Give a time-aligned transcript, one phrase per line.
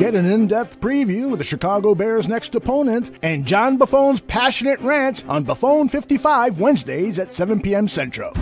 [0.00, 5.26] Get an in-depth preview of the Chicago Bears' next opponent and John Buffone's passionate rants
[5.28, 7.86] on Buffone 55 Wednesdays at 7 p.m.
[7.86, 8.32] Central.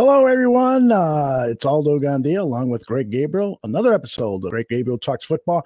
[0.00, 0.90] Hello, everyone.
[0.90, 3.60] Uh, it's Aldo Gandia along with Greg Gabriel.
[3.62, 5.62] Another episode of Greg Gabriel Talks Football.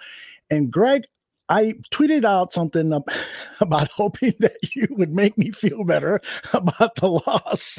[0.50, 1.04] And Greg,
[1.48, 2.92] I tweeted out something
[3.60, 6.20] about hoping that you would make me feel better
[6.52, 7.78] about the loss.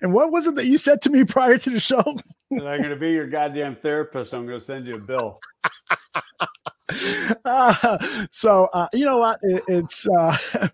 [0.00, 2.02] And what was it that you said to me prior to the show?
[2.50, 4.34] I'm going to be your goddamn therapist.
[4.34, 5.38] I'm going to send you a bill.
[7.44, 7.98] uh,
[8.32, 9.38] so uh, you know what?
[9.44, 10.68] It, it's uh,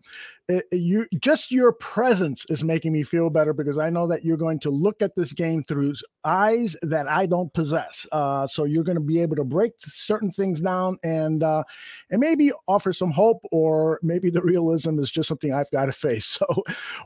[0.49, 4.39] it, you just your presence is making me feel better because I know that you're
[4.39, 5.95] going to look at this game through
[6.25, 8.07] eyes that I don't possess.
[8.13, 11.65] Uh, so you're going to be able to break certain things down and uh,
[12.11, 15.93] and maybe offer some hope, or maybe the realism is just something I've got to
[16.09, 16.27] face.
[16.27, 16.47] So,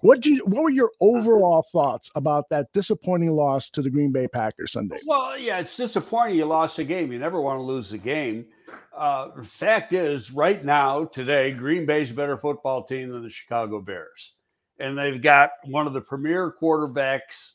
[0.03, 4.29] what you what were your overall thoughts about that disappointing loss to the Green Bay
[4.29, 5.01] Packers Sunday?
[5.07, 7.11] Well, yeah, it's disappointing you lost the game.
[7.11, 8.47] You never want to lose the game.
[8.97, 13.81] Uh, fact is, right now, today, Green Bay's a better football team than the Chicago
[13.81, 14.35] Bears.
[14.79, 17.53] And they've got one of the premier quarterbacks,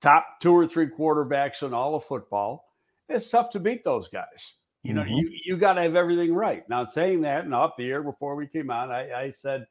[0.00, 2.64] top two or three quarterbacks in all of football.
[3.08, 4.54] It's tough to beat those guys.
[4.82, 5.14] You know, mm-hmm.
[5.14, 6.68] you, you got to have everything right.
[6.68, 9.66] Now, saying that, and off the air before we came on, I, I said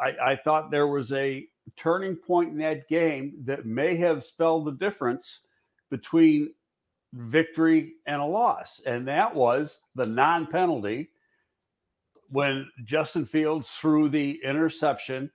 [0.00, 1.46] I, I thought there was a
[1.76, 5.40] turning point in that game that may have spelled the difference
[5.90, 6.50] between
[7.12, 8.80] victory and a loss.
[8.86, 11.10] And that was the non penalty
[12.30, 15.30] when Justin Fields threw the interception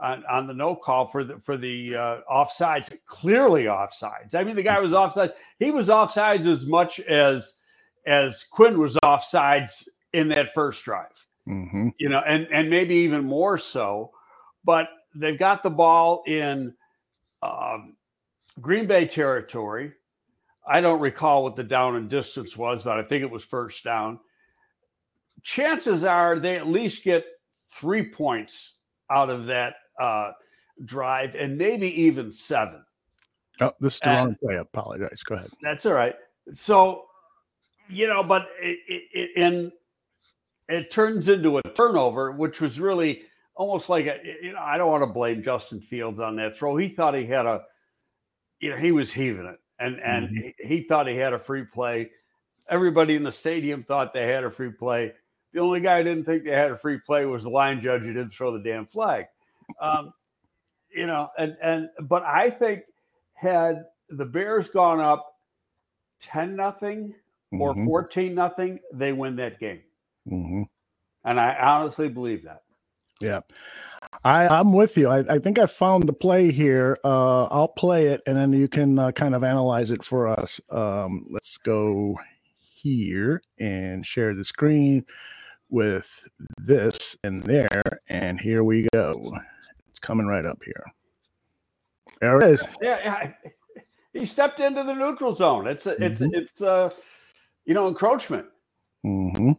[0.00, 4.34] on, on, the no call for the for the uh, offsides, clearly offsides.
[4.34, 5.32] I mean, the guy was offsides.
[5.58, 7.56] He was offsides as much as
[8.06, 11.26] as Quinn was offsides in that first drive.
[11.46, 11.88] Mm-hmm.
[11.98, 14.12] You know, and and maybe even more so.
[14.64, 16.74] But they've got the ball in
[17.42, 17.96] um,
[18.60, 19.92] Green Bay territory.
[20.66, 23.82] I don't recall what the down and distance was, but I think it was first
[23.84, 24.20] down.
[25.42, 27.24] Chances are they at least get
[27.72, 28.76] three points
[29.10, 30.32] out of that uh,
[30.84, 32.84] drive and maybe even seven.
[33.60, 34.56] Oh, this is the and, wrong play.
[34.56, 35.22] I apologize.
[35.22, 35.50] Go ahead.
[35.62, 36.14] That's all right.
[36.54, 37.04] So,
[37.88, 39.72] you know, but it, it, it and
[40.68, 43.22] it turns into a turnover, which was really
[43.54, 46.76] almost like a, you know, I don't want to blame Justin Fields on that throw.
[46.76, 47.62] He thought he had a,
[48.60, 50.48] you know, he was heaving it and and mm-hmm.
[50.58, 52.10] he, he thought he had a free play.
[52.68, 55.12] Everybody in the stadium thought they had a free play.
[55.52, 58.02] The only guy who didn't think they had a free play was the line judge
[58.02, 59.26] who didn't throw the damn flag.
[59.80, 60.12] Um,
[60.94, 62.82] you know, and and but I think
[63.34, 65.34] had the Bears gone up
[66.20, 67.14] ten nothing
[67.52, 67.86] or mm-hmm.
[67.86, 69.80] fourteen nothing, they win that game.
[70.30, 70.62] Mm-hmm.
[71.24, 72.62] And I honestly believe that.
[73.20, 73.40] Yeah.
[74.24, 75.08] I, I'm with you.
[75.08, 76.98] I, I think I found the play here.
[77.04, 80.60] Uh, I'll play it and then you can uh, kind of analyze it for us.
[80.70, 82.18] Um, let's go
[82.58, 85.04] here and share the screen
[85.70, 86.24] with
[86.58, 87.82] this and there.
[88.08, 89.38] And here we go.
[89.88, 90.84] It's coming right up here.
[92.20, 92.64] There it is.
[92.82, 93.32] Yeah, yeah.
[94.12, 95.66] He stepped into the neutral zone.
[95.66, 96.34] It's a, it's mm-hmm.
[96.34, 96.90] it's uh
[97.64, 98.46] you know encroachment.
[99.06, 99.52] Mm-hmm.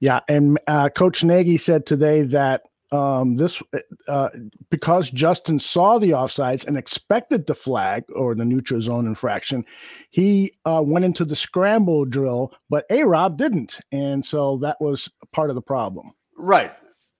[0.00, 2.62] Yeah, and uh, Coach Nagy said today that
[2.92, 3.62] um, this
[4.08, 4.28] uh,
[4.70, 9.64] because Justin saw the offsides and expected the flag or the neutral zone infraction,
[10.10, 15.08] he uh, went into the scramble drill, but A Rob didn't, and so that was
[15.32, 16.12] part of the problem.
[16.36, 16.72] Right,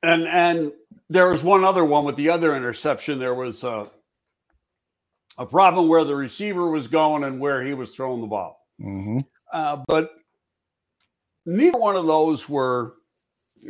[0.03, 0.73] and and
[1.09, 3.19] there was one other one with the other interception.
[3.19, 3.91] There was a,
[5.39, 8.61] a problem where the receiver was going and where he was throwing the ball.
[8.81, 9.19] Mm-hmm.
[9.53, 10.11] Uh, but
[11.45, 12.95] neither one of those were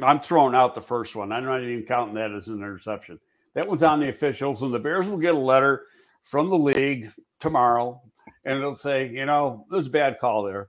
[0.03, 1.33] I'm throwing out the first one.
[1.33, 3.19] I'm not even counting that as an interception.
[3.55, 5.87] That one's on the officials, and the Bears will get a letter
[6.23, 7.11] from the league
[7.41, 8.03] tomorrow,
[8.45, 10.69] and it'll say, you know, there's a bad call there.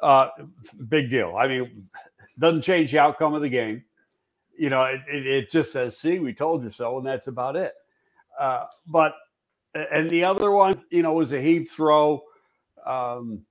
[0.00, 0.28] Uh,
[0.88, 1.34] big deal.
[1.38, 1.88] I mean,
[2.38, 3.84] doesn't change the outcome of the game.
[4.58, 7.56] You know, it, it, it just says, see, we told you so, and that's about
[7.56, 7.74] it.
[8.38, 9.14] Uh, but,
[9.74, 12.22] and the other one, you know, was a heave throw.
[12.86, 13.44] Um,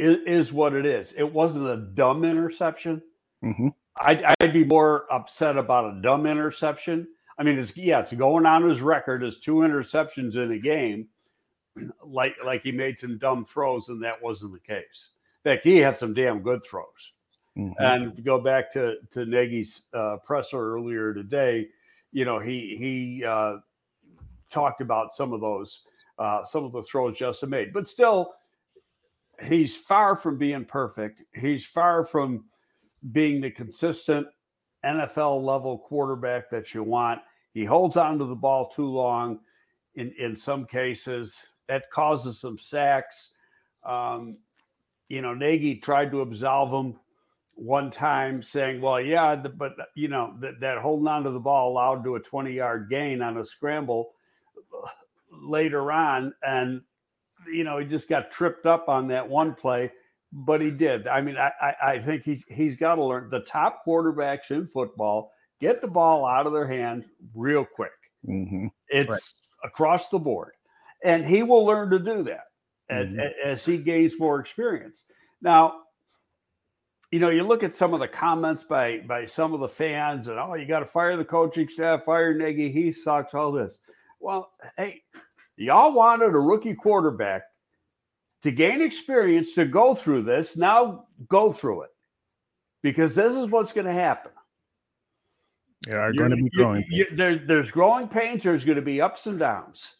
[0.00, 1.12] is what it is.
[1.12, 3.02] It wasn't a dumb interception
[3.44, 3.68] Mm-hmm.
[4.00, 7.08] I'd, I'd, be more upset about a dumb interception.
[7.38, 11.08] I mean, it's yeah, it's going on his record as two interceptions in a game,
[12.04, 15.10] like like he made some dumb throws, and that wasn't the case.
[15.44, 17.12] In fact, he had some damn good throws.
[17.58, 17.82] Mm-hmm.
[17.82, 21.68] And go back to to Nagy's uh, presser earlier today,
[22.12, 23.56] you know, he he uh,
[24.50, 25.84] talked about some of those
[26.18, 28.34] uh, some of the throws Justin made, but still,
[29.42, 31.22] he's far from being perfect.
[31.34, 32.44] He's far from
[33.12, 34.26] being the consistent
[34.84, 37.20] NFL level quarterback that you want.
[37.52, 39.40] He holds on to the ball too long
[39.94, 41.36] in, in some cases.
[41.68, 43.30] That causes some sacks.
[43.84, 44.38] Um,
[45.08, 46.96] you know, Nagy tried to absolve him
[47.54, 51.72] one time, saying, well, yeah, but, you know, that, that holding on to the ball
[51.72, 54.12] allowed to a 20 yard gain on a scramble
[55.30, 56.32] later on.
[56.42, 56.82] And,
[57.52, 59.92] you know, he just got tripped up on that one play
[60.32, 61.08] but he did.
[61.08, 64.66] I mean, I, I, I think he, he's got to learn the top quarterbacks in
[64.66, 67.04] football get the ball out of their hands
[67.34, 67.92] real quick.
[68.26, 68.68] Mm-hmm.
[68.88, 69.20] It's right.
[69.64, 70.52] across the board.
[71.04, 72.44] And he will learn to do that
[72.90, 73.20] mm-hmm.
[73.20, 75.04] as, as he gains more experience.
[75.40, 75.82] Now,
[77.10, 80.28] you know, you look at some of the comments by by some of the fans,
[80.28, 83.78] and oh, you got to fire the coaching staff, fire Nagy, he sucks, all this.
[84.20, 85.02] Well, hey,
[85.56, 87.42] y'all wanted a rookie quarterback
[88.42, 90.56] to gain experience to go through this.
[90.56, 91.90] Now go through it
[92.82, 94.32] because this is what's going to happen.
[95.82, 98.42] There are going to be growing you, you, there, there's growing pains.
[98.42, 99.92] There's going to be ups and downs.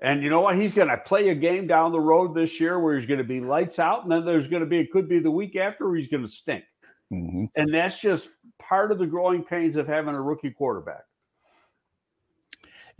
[0.00, 0.56] And you know what?
[0.56, 3.24] He's going to play a game down the road this year where he's going to
[3.24, 4.02] be lights out.
[4.02, 6.24] And then there's going to be, it could be the week after where he's going
[6.24, 6.64] to stink.
[7.12, 7.44] Mm-hmm.
[7.56, 8.28] And that's just
[8.60, 11.04] part of the growing pains of having a rookie quarterback.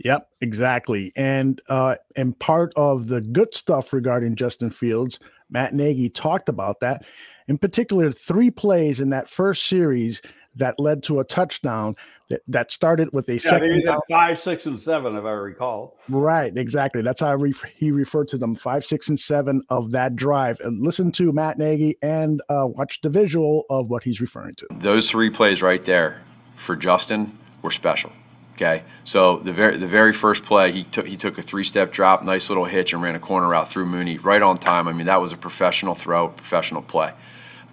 [0.03, 1.11] Yep, exactly.
[1.15, 5.19] And uh, and part of the good stuff regarding Justin Fields,
[5.49, 7.05] Matt Nagy talked about that.
[7.47, 10.21] In particular, three plays in that first series
[10.55, 11.95] that led to a touchdown
[12.29, 15.97] that, that started with a yeah, second five, six, and seven, if I recall.
[16.09, 17.01] Right, exactly.
[17.01, 20.59] That's how re- he referred to them five, six, and seven of that drive.
[20.61, 24.67] And listen to Matt Nagy and uh, watch the visual of what he's referring to.
[24.71, 26.21] Those three plays right there
[26.55, 28.11] for Justin were special.
[28.55, 31.91] Okay, so the very the very first play, he took he took a three step
[31.91, 34.87] drop, nice little hitch, and ran a corner route through Mooney right on time.
[34.87, 37.11] I mean, that was a professional throw, professional play.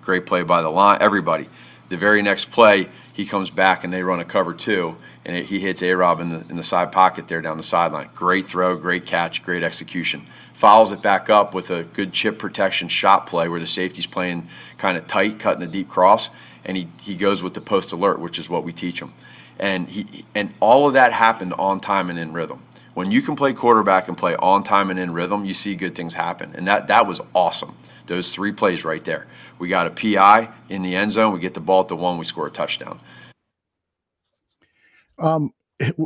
[0.01, 1.49] Great play by the line, everybody.
[1.89, 5.47] The very next play, he comes back and they run a cover two, and it,
[5.47, 8.09] he hits A Rob in the in the side pocket there down the sideline.
[8.17, 10.27] Great throw, great catch, great execution.
[10.53, 14.49] Follows it back up with a good chip protection shot play where the safety's playing
[14.79, 16.29] kind of tight, cutting a deep cross,
[16.65, 19.13] and he he goes with the post alert, which is what we teach him
[19.59, 22.63] and he and all of that happened on time and in rhythm.
[22.95, 25.95] When you can play quarterback and play on time and in rhythm, you see good
[25.95, 27.77] things happen, and that that was awesome.
[28.07, 29.27] Those three plays right there.
[29.59, 31.33] We got a PI in the end zone.
[31.33, 32.19] We get the ball at the one.
[32.19, 33.01] We score a touchdown.
[35.19, 35.53] Um,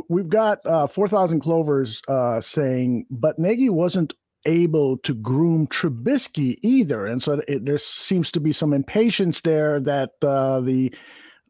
[0.09, 4.13] we've got uh, four thousand clovers uh, saying, but Nagy wasn't
[4.45, 9.79] able to groom Trubisky either, and so it, there seems to be some impatience there
[9.81, 10.93] that uh, the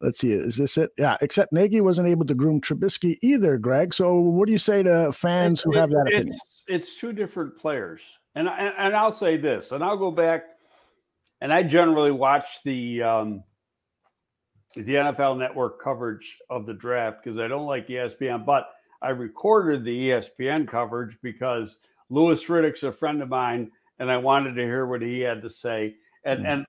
[0.01, 0.91] let's see, is this it?
[0.97, 3.93] Yeah, except Nagy wasn't able to groom Trubisky either, Greg.
[3.93, 6.29] So what do you say to fans it's, who have that opinion?
[6.29, 8.01] It's, it's two different players.
[8.35, 10.43] And, and, and I'll say this, and I'll go back,
[11.41, 13.43] and I generally watch the um,
[14.75, 18.69] the NFL Network coverage of the draft because I don't like ESPN, but
[19.01, 24.53] I recorded the ESPN coverage because Louis Riddick's a friend of mine, and I wanted
[24.53, 25.95] to hear what he had to say.
[26.23, 26.53] And mm.
[26.53, 26.65] and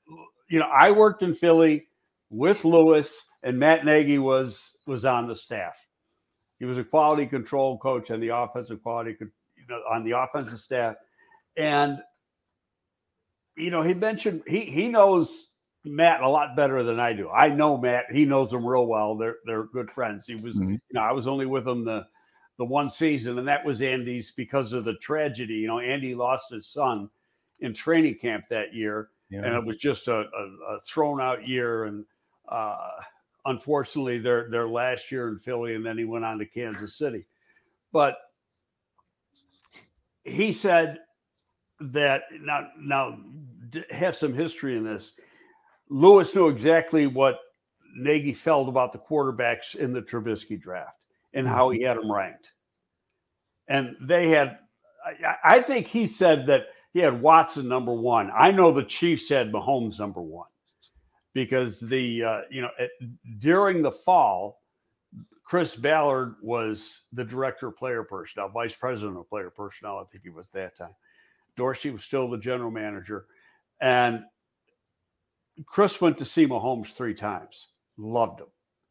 [0.48, 1.88] you know, I worked in Philly
[2.30, 5.76] with Louis, and Matt Nagy was was on the staff.
[6.58, 9.28] He was a quality control coach and the offensive quality, you
[9.68, 10.96] know, on the offensive staff,
[11.56, 11.98] and
[13.56, 15.50] you know, he mentioned he he knows
[15.84, 17.28] Matt a lot better than I do.
[17.30, 19.16] I know Matt; he knows him real well.
[19.16, 20.26] They're they're good friends.
[20.26, 20.72] He was, mm-hmm.
[20.72, 22.06] you know, I was only with him the
[22.58, 25.54] the one season, and that was Andy's because of the tragedy.
[25.54, 27.08] You know, Andy lost his son
[27.60, 29.44] in training camp that year, yeah.
[29.44, 31.84] and it was just a, a, a thrown out year.
[31.84, 32.04] And
[32.50, 32.90] uh,
[33.46, 37.26] unfortunately, their their last year in Philly, and then he went on to Kansas City.
[37.92, 38.16] But
[40.24, 40.98] he said
[41.80, 43.18] that now now
[43.90, 45.12] have some history in this.
[45.88, 47.38] Louis knew exactly what
[47.96, 50.98] Nagy felt about the quarterbacks in the Trubisky draft
[51.32, 52.52] and how he had them ranked.
[53.68, 54.58] And they had,
[55.04, 58.30] I, I think he said that he had Watson number one.
[58.36, 60.48] I know the Chiefs had Mahomes number one
[61.34, 62.90] because the, uh, you know, it,
[63.38, 64.60] during the fall,
[65.44, 69.98] Chris Ballard was the director of player personnel, vice president of player personnel.
[69.98, 70.94] I think he was that time.
[71.56, 73.26] Dorsey was still the general manager.
[73.80, 74.22] And
[75.66, 78.48] Chris went to see Mahomes three times, loved him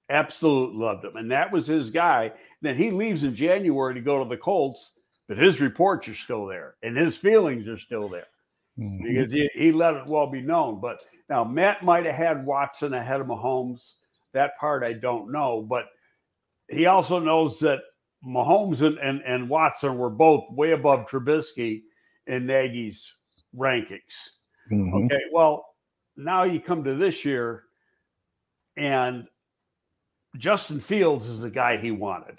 [0.09, 1.15] absolutely loved him.
[1.15, 2.31] And that was his guy.
[2.61, 4.93] Then he leaves in January to go to the Colts,
[5.27, 8.27] but his reports are still there and his feelings are still there
[8.77, 9.03] mm-hmm.
[9.03, 10.79] because he, he let it well be known.
[10.79, 13.93] But now Matt might have had Watson ahead of Mahomes.
[14.33, 15.65] That part I don't know.
[15.67, 15.85] But
[16.69, 17.79] he also knows that
[18.25, 21.81] Mahomes and, and, and Watson were both way above Trubisky
[22.25, 23.13] in Nagy's
[23.55, 23.99] rankings.
[24.71, 25.05] Mm-hmm.
[25.05, 25.21] Okay.
[25.31, 25.65] Well,
[26.15, 27.63] now you come to this year
[28.75, 29.27] and
[30.37, 32.37] Justin Fields is the guy he wanted.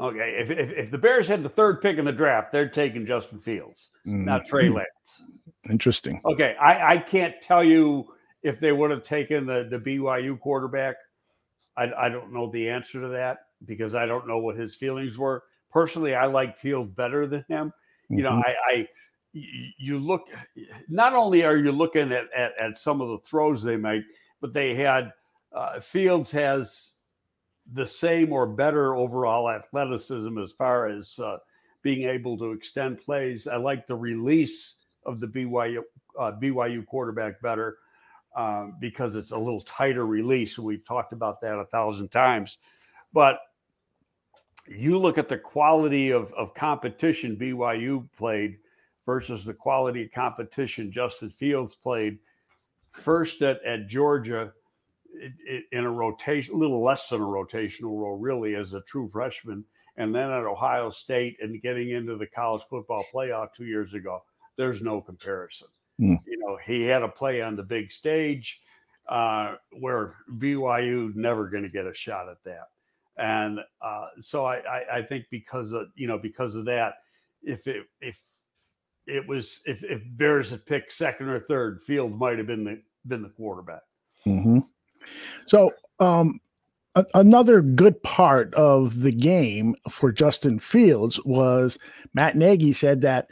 [0.00, 3.04] Okay, if, if, if, the Bears had the third pick in the draft, they're taking
[3.04, 4.24] Justin Fields, mm-hmm.
[4.24, 5.22] not Trey Lance.
[5.68, 6.22] Interesting.
[6.24, 8.06] Okay, I, I can't tell you
[8.42, 10.96] if they would have taken the, the BYU quarterback.
[11.76, 15.18] I, I don't know the answer to that because I don't know what his feelings
[15.18, 15.42] were.
[15.70, 17.72] Personally, I like Fields better than him.
[18.08, 18.70] You know, mm-hmm.
[18.70, 18.88] I, I
[19.32, 20.28] you look
[20.88, 24.02] not only are you looking at, at, at some of the throws they make,
[24.40, 25.12] but they had
[25.54, 26.94] uh, Fields has
[27.72, 31.38] the same or better overall athleticism as far as uh,
[31.82, 33.46] being able to extend plays.
[33.46, 34.74] I like the release
[35.06, 35.82] of the BYU
[36.18, 37.78] uh, BYU quarterback better
[38.36, 40.58] um, because it's a little tighter release.
[40.58, 42.58] We've talked about that a thousand times,
[43.12, 43.38] but
[44.68, 48.58] you look at the quality of, of competition BYU played
[49.06, 52.18] versus the quality of competition Justin Fields played.
[52.92, 54.52] First at, at Georgia,
[55.72, 59.64] in a rotation, a little less than a rotational role, really, as a true freshman.
[59.96, 64.22] And then at Ohio State and getting into the college football playoff two years ago,
[64.56, 65.68] there's no comparison.
[66.00, 66.18] Mm.
[66.26, 68.60] You know, he had a play on the big stage
[69.08, 72.68] uh, where BYU never going to get a shot at that.
[73.16, 76.94] And uh, so I, I, I think because of you know because of that,
[77.42, 78.18] if it if
[79.06, 82.80] it was if if Bears had picked second or third, Field might have been the
[83.06, 83.82] been the quarterback.
[84.26, 84.60] Mm-hmm.
[85.46, 86.40] So, um,
[86.94, 91.78] a- another good part of the game for Justin Fields was
[92.14, 93.28] Matt Nagy said that,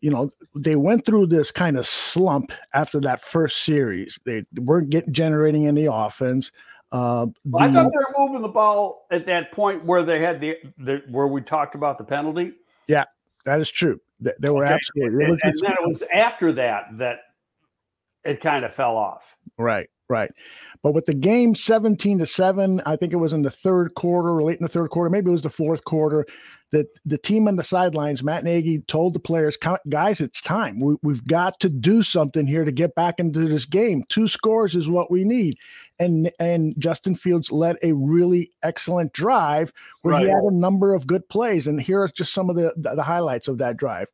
[0.00, 4.18] you know, they went through this kind of slump after that first series.
[4.24, 6.52] They weren't getting generating any offense.
[6.92, 10.40] Uh, the, I thought they were moving the ball at that point where they had
[10.40, 12.52] the, the where we talked about the penalty.
[12.86, 13.04] Yeah,
[13.44, 14.00] that is true.
[14.20, 14.74] They, they were okay.
[14.74, 15.24] absolutely.
[15.24, 17.18] And, and then it was after that that
[18.24, 19.36] it kind of fell off.
[19.58, 20.30] Right, right.
[20.82, 24.30] But with the game 17 to 7, I think it was in the third quarter
[24.30, 26.26] or late in the third quarter, maybe it was the fourth quarter,
[26.72, 29.56] that the team on the sidelines, Matt Nagy told the players,
[29.88, 30.80] guys, it's time.
[30.80, 34.04] We, we've got to do something here to get back into this game.
[34.08, 35.58] Two scores is what we need.
[35.98, 39.72] And and Justin Fields led a really excellent drive
[40.02, 40.24] where right.
[40.24, 41.66] he had a number of good plays.
[41.66, 44.08] And here are just some of the, the, the highlights of that drive.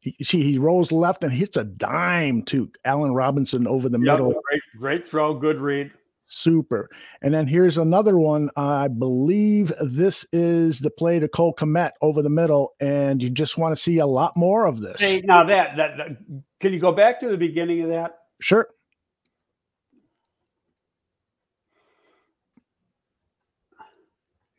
[0.00, 4.18] He, see, he rolls left and hits a dime to Allen Robinson over the yep,
[4.18, 4.34] middle.
[4.48, 5.90] Great, great throw, good read.
[6.26, 6.90] Super.
[7.22, 8.50] And then here's another one.
[8.56, 13.56] I believe this is the play to Cole Kmet over the middle, and you just
[13.58, 15.00] want to see a lot more of this.
[15.00, 18.18] Hey, now that, that, that can you go back to the beginning of that?
[18.40, 18.68] Sure.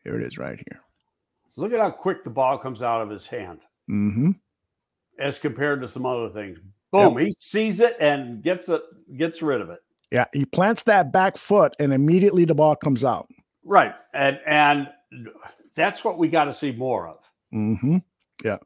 [0.03, 0.81] Here it is, right here.
[1.55, 3.59] Look at how quick the ball comes out of his hand.
[3.89, 4.31] Mm-hmm
[5.19, 6.59] as compared to some other things.
[6.91, 7.27] Boom, yep.
[7.27, 8.81] he sees it and gets it,
[9.17, 9.79] gets rid of it.
[10.11, 13.27] Yeah, he plants that back foot and immediately the ball comes out.
[13.63, 13.93] Right.
[14.13, 14.89] And and
[15.75, 17.17] that's what we got to see more of.
[17.53, 17.97] Mm-hmm.
[18.43, 18.57] Yeah.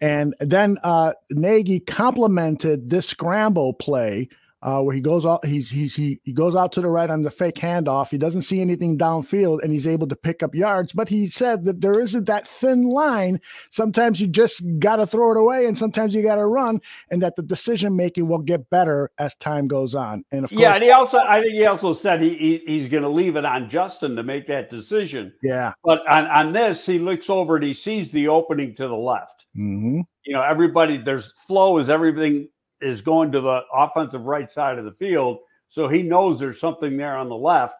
[0.00, 4.28] And then uh, Nagy complimented this scramble play
[4.62, 7.22] uh, where he goes out, he's, he's, he, he goes out to the right on
[7.22, 8.10] the fake handoff.
[8.10, 10.92] He doesn't see anything downfield and he's able to pick up yards.
[10.92, 13.40] But he said that there isn't that thin line.
[13.70, 17.22] Sometimes you just got to throw it away and sometimes you got to run, and
[17.22, 20.24] that the decision making will get better as time goes on.
[20.30, 22.88] And of course, yeah, and he also, I think he also said he, he he's
[22.88, 25.32] going to leave it on Justin to make that decision.
[25.42, 25.72] Yeah.
[25.84, 29.46] But on, on this, he looks over and he sees the opening to the left.
[29.56, 30.00] Mm-hmm.
[30.24, 32.48] You know, everybody, there's flow is everything
[32.82, 35.38] is going to the offensive right side of the field.
[35.68, 37.76] So he knows there's something there on the left.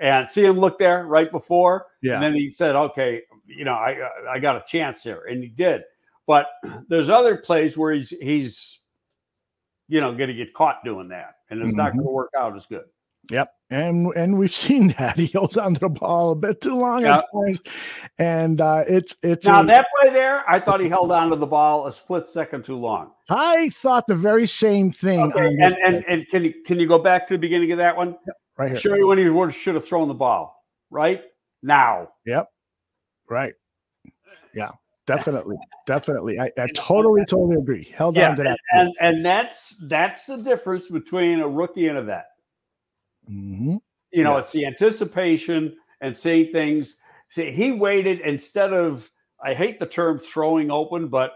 [0.00, 1.86] And see him look there right before.
[2.02, 2.14] Yeah.
[2.14, 3.96] And then he said, okay, you know, I
[4.28, 5.24] I got a chance here.
[5.30, 5.82] And he did.
[6.26, 6.48] But
[6.88, 8.80] there's other plays where he's he's
[9.88, 11.34] you know going to get caught doing that.
[11.50, 11.98] And it's not Mm-hmm.
[11.98, 12.84] going to work out as good.
[13.30, 13.52] Yep.
[13.72, 15.16] And and we've seen that.
[15.16, 17.60] He holds onto the ball a bit too long at times.
[18.18, 21.36] And uh, it's it's Now a- that play there, I thought he held on to
[21.36, 23.12] the ball a split second too long.
[23.30, 25.20] I thought the very same thing.
[25.32, 27.96] Okay, and and and can you can you go back to the beginning of that
[27.96, 28.16] one?
[28.58, 28.78] right here.
[28.80, 31.22] Show you when he should have thrown the ball right
[31.62, 32.08] now.
[32.26, 32.48] Yep.
[33.30, 33.54] Right.
[34.54, 34.70] Yeah,
[35.06, 35.56] definitely.
[35.86, 36.38] Definitely.
[36.38, 37.84] I, I totally, totally agree.
[37.94, 38.58] Held Yeah, on to that.
[38.72, 42.26] and and that's that's the difference between a rookie and a vet.
[43.30, 43.80] Mhm.
[44.10, 44.38] You know, Yeah.
[44.40, 46.98] it's the anticipation and seeing things.
[47.30, 49.10] See, he waited instead of
[49.44, 51.32] I hate the term throwing open, but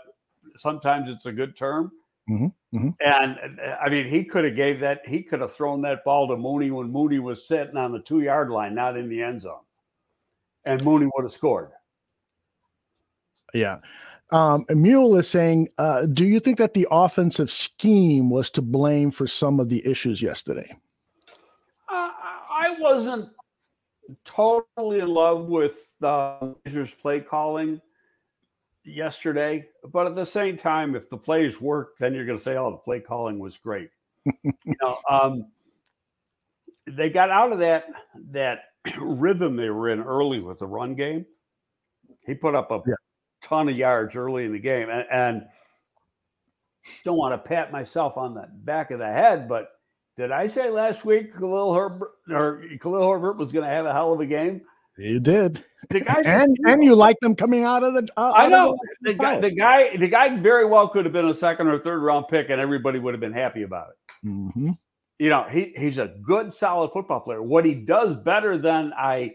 [0.57, 1.91] sometimes it's a good term.
[2.29, 2.95] Mhm, mhm.
[3.01, 5.07] And uh, I mean, he could have gave that.
[5.07, 8.21] He could have thrown that ball to Mooney when Mooney was sitting on the two
[8.21, 9.65] yard line, not in the end zone,
[10.65, 11.71] and Mooney would have scored.
[13.55, 13.79] Yeah.
[14.31, 19.13] Um, Mule is saying, uh, do you think that the offensive scheme was to blame
[19.13, 20.77] for some of the issues yesterday?
[22.67, 23.31] Uh, I wasn't
[24.25, 27.81] totally in love with the Blazers play calling
[28.85, 32.57] yesterday, but at the same time, if the plays work, then you're going to say,
[32.57, 33.91] "Oh, the play calling was great."
[34.25, 35.47] you know, um,
[36.87, 37.87] they got out of that
[38.31, 38.61] that
[38.99, 41.27] rhythm they were in early with the run game.
[42.27, 42.95] He put up a Yeah.
[43.43, 45.43] ton of yards early in the game, and, and
[47.05, 49.76] don't want to pat myself on the back of the head, but
[50.17, 53.93] did I say last week Khalil Herbert or Khalil Herbert was going to have a
[53.93, 54.63] hell of a game?
[54.99, 55.63] You did.
[55.91, 58.09] The guy, And and you like them coming out of the.
[58.17, 61.27] Uh, I know the- the guy, the guy, the guy very well could have been
[61.29, 64.29] a second or third round pick, and everybody would have been happy about it.
[64.29, 64.79] Mhm.
[65.19, 67.43] You know, he he's a good, solid football player.
[67.43, 69.35] What he does better than I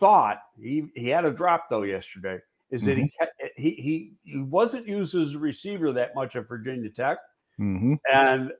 [0.00, 2.38] thought, he he had a drop though yesterday.
[2.70, 6.48] Is that he, kept, he he he wasn't used as a receiver that much at
[6.48, 7.18] Virginia Tech,
[7.60, 7.98] Mhm.
[8.12, 8.50] and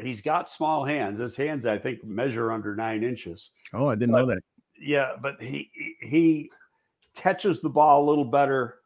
[0.00, 1.20] he's got small hands.
[1.20, 3.50] His hands, I think, measure under nine inches.
[3.72, 4.42] Oh, I didn't know that.
[4.78, 6.50] Yeah, but he he
[7.14, 8.78] catches the ball a little better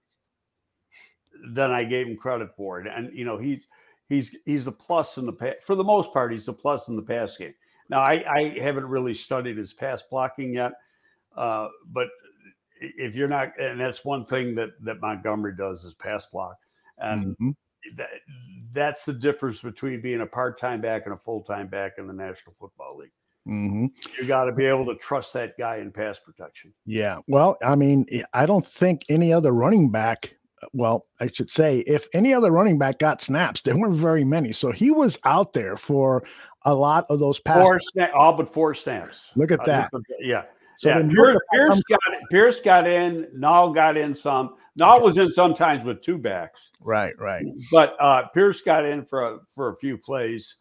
[1.51, 2.79] than I gave him credit for.
[2.81, 3.69] And, and you know, he's
[4.09, 6.97] he's he's a plus in the pass for the most part, he's a plus in
[6.97, 7.55] the pass game.
[7.89, 10.73] Now I, I haven't really studied his pass blocking yet.
[11.37, 12.09] Uh, but
[12.81, 16.57] if you're not and that's one thing that that Montgomery does is pass block.
[16.99, 17.55] And Mhm.
[17.97, 18.09] That,
[18.73, 22.55] that's the difference between being a part-time back and a full-time back in the National
[22.59, 23.11] Football League.
[23.47, 23.91] Mhm.
[24.21, 26.75] You got to be able to trust that guy in pass protection.
[26.85, 27.19] Yeah.
[27.29, 31.51] Well, I mean, eh, I don't think any other running back, uh, well, I should
[31.51, 34.53] say, if any other running back got snaps, there weren't very many.
[34.53, 36.23] So he was out there for
[36.67, 37.65] a lot of those passes.
[37.65, 39.29] Four sna- all but four snaps.
[39.35, 39.93] Look at uh, that.
[39.95, 40.43] looked at Yeah.
[40.79, 41.03] So yeah.
[41.09, 43.27] Pierce, Pierce got Pierce got in.
[43.37, 44.55] Nall got in some.
[44.81, 47.45] Nall was in sometimes with two backs, Right, right.
[47.73, 50.55] but uh, Pierce got in for a, for a few plays.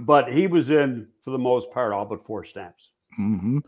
[0.00, 2.90] But he was in for the most part all but four snaps.
[3.14, 3.58] hmm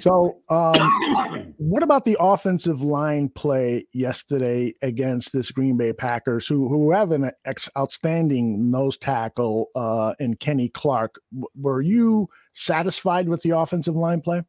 [0.00, 6.68] So, um, what about the offensive line play yesterday against this Green Bay Packers, who
[6.68, 11.20] who have an ex- outstanding nose tackle uh, in Kenny Clark?
[11.32, 14.42] W- were you satisfied with the offensive line play?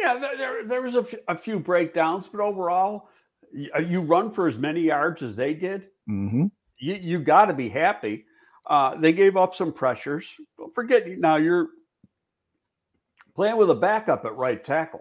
[0.00, 3.08] Yeah, there, there, was a, f- a few breakdowns, but overall,
[3.52, 5.88] y- uh, you run for as many yards as they did.
[6.08, 6.46] Mm-hmm.
[6.78, 8.24] you, you got to be happy.
[8.66, 10.26] Uh, they gave up some pressures.
[10.56, 11.68] Don't forget, now you're
[13.34, 15.00] playing with a backup at right tackle.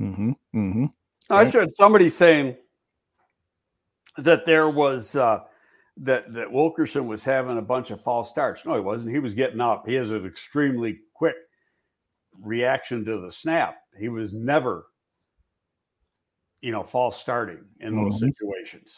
[0.00, 0.30] Mm-hmm.
[0.54, 0.84] Mm-hmm.
[1.30, 1.48] I Right.
[1.48, 2.56] said somebody saying
[4.16, 5.40] that there was uh,
[5.98, 8.62] that that Wilkinson was having a bunch of false starts.
[8.64, 9.12] No, he wasn't.
[9.12, 9.84] He was getting up.
[9.86, 11.34] He has an extremely quick
[12.40, 13.76] reaction to the snap.
[13.98, 14.86] He was never,
[16.60, 18.28] you know, false starting in those Mhm.
[18.28, 18.96] situations.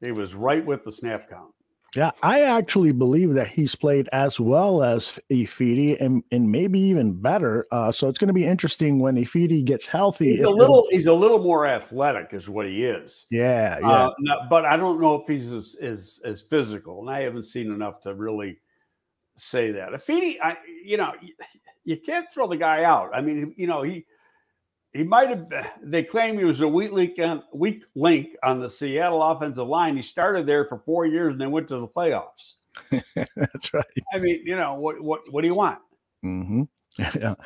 [0.00, 1.52] He was right with the snap count.
[1.94, 7.20] Yeah, I actually believe that he's played as well as Ifedi and, and maybe even
[7.20, 7.66] better.
[7.70, 10.30] Uh, so it's going to be interesting when Ifedi gets healthy.
[10.30, 13.26] He's a little he's a little more athletic, is what he is.
[13.30, 14.06] Yeah, yeah.
[14.06, 17.44] Uh, no, but I don't know if he's as, as as physical, and I haven't
[17.44, 18.58] seen enough to really
[19.36, 19.90] say that.
[19.90, 21.34] Ifedi, I you know, you,
[21.84, 23.10] you can't throw the guy out.
[23.14, 24.06] I mean, you know, he
[24.92, 25.46] he might have.
[25.84, 29.96] They claim he was a weak link on weak link on the Seattle offensive line.
[29.96, 32.54] He started there for four years and then went to the playoffs.
[33.14, 33.84] That's right.
[34.12, 35.00] I mean, you know what?
[35.00, 35.20] What?
[35.30, 35.78] What do you want?
[36.24, 36.62] Mm-hmm.
[37.18, 37.36] Yeah.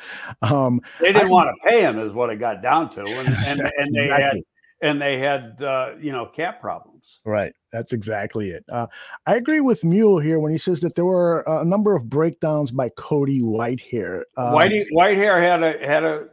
[0.41, 3.29] Um, they didn't I, want to pay him, is what it got down to, and
[3.29, 4.23] and, and they exactly.
[4.23, 4.37] had
[4.81, 7.19] and they had uh, you know cap problems.
[7.25, 7.53] Right.
[7.71, 8.63] That's exactly it.
[8.71, 8.87] Uh,
[9.25, 12.71] I agree with Mule here when he says that there were a number of breakdowns
[12.71, 14.23] by Cody Whitehair.
[14.37, 16.27] Um, Whitey Whitehair had a had a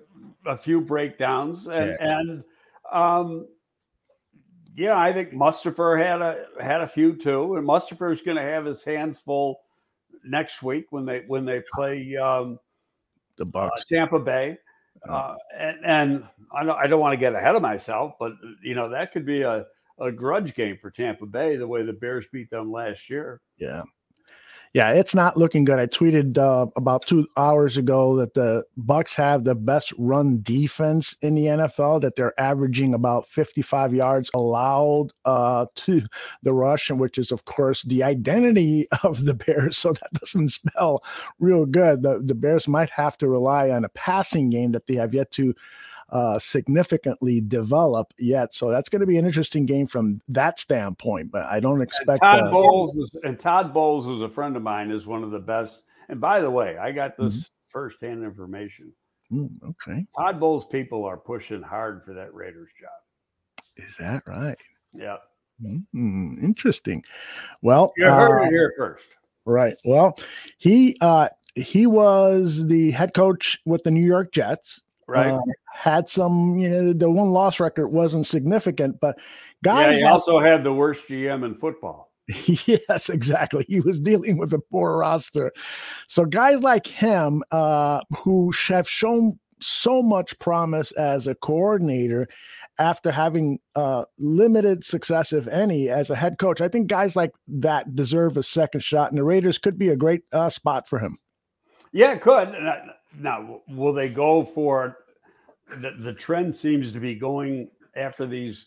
[0.47, 2.19] a few breakdowns, and yeah.
[2.19, 2.45] and
[2.93, 3.47] um,
[4.77, 8.43] yeah, I think Mustipher had a had a few too, and Mustipher is going to
[8.43, 9.61] have his hands full
[10.25, 12.59] next week when they when they play um,
[13.37, 14.59] the Bucs, uh, Tampa Bay.
[15.09, 18.75] Uh, and, and I don't, I don't want to get ahead of myself, but you
[18.75, 19.67] know that could be a,
[20.01, 23.41] a grudge game for Tampa Bay the way the Bears beat them last year.
[23.59, 23.83] Yeah,
[24.75, 25.79] yeah, it's not looking good.
[25.79, 31.15] I tweeted uh, about two hours ago that the Bucs have the best run defense
[31.23, 32.01] in the NFL.
[32.01, 36.03] That they're averaging about 55 yards allowed uh, to
[36.43, 39.79] the rush, which is of course the identity of the Bears.
[39.79, 41.05] So that doesn't spell
[41.39, 42.03] real good.
[42.03, 45.31] The the Bears might have to rely on a passing game that they have yet
[45.33, 45.55] to
[46.11, 48.55] uh, significantly develop yet.
[48.55, 51.31] So that's going to be an interesting game from that standpoint.
[51.31, 54.57] But I don't expect and Todd uh, Bowles is, and Todd Bowles, who's a friend
[54.57, 55.83] of mine, is one of the best.
[56.09, 57.43] And by the way, I got this mm-hmm.
[57.69, 58.93] firsthand information.
[59.33, 60.07] Mm, okay.
[60.19, 62.91] Todd Bowles people are pushing hard for that Raiders job.
[63.77, 64.59] Is that right?
[64.93, 65.17] Yeah.
[65.63, 67.05] Mm, interesting.
[67.63, 69.07] Well, you heard uh, it here first.
[69.47, 69.77] Right.
[69.85, 70.19] Well,
[70.59, 74.81] he uh he was the head coach with the New York Jets.
[75.07, 75.31] Right.
[75.31, 75.41] Uh,
[75.75, 79.19] had some, you know, the one loss record wasn't significant, but
[79.65, 79.99] guys.
[79.99, 82.13] Yeah, he also had the worst GM in football.
[82.47, 83.67] yes, exactly.
[83.69, 85.53] He was dealing with a poor roster.
[86.09, 92.29] So guys like him, uh, who have shown so much promise as a coordinator
[92.79, 97.33] after having uh, limited success, if any, as a head coach, I think guys like
[97.49, 100.99] that deserve a second shot, and the Raiders could be a great uh, spot for
[100.99, 101.19] him.
[101.93, 102.53] Yeah, it could.
[103.19, 104.99] Now, will they go for
[105.81, 108.67] the, the trend seems to be going after these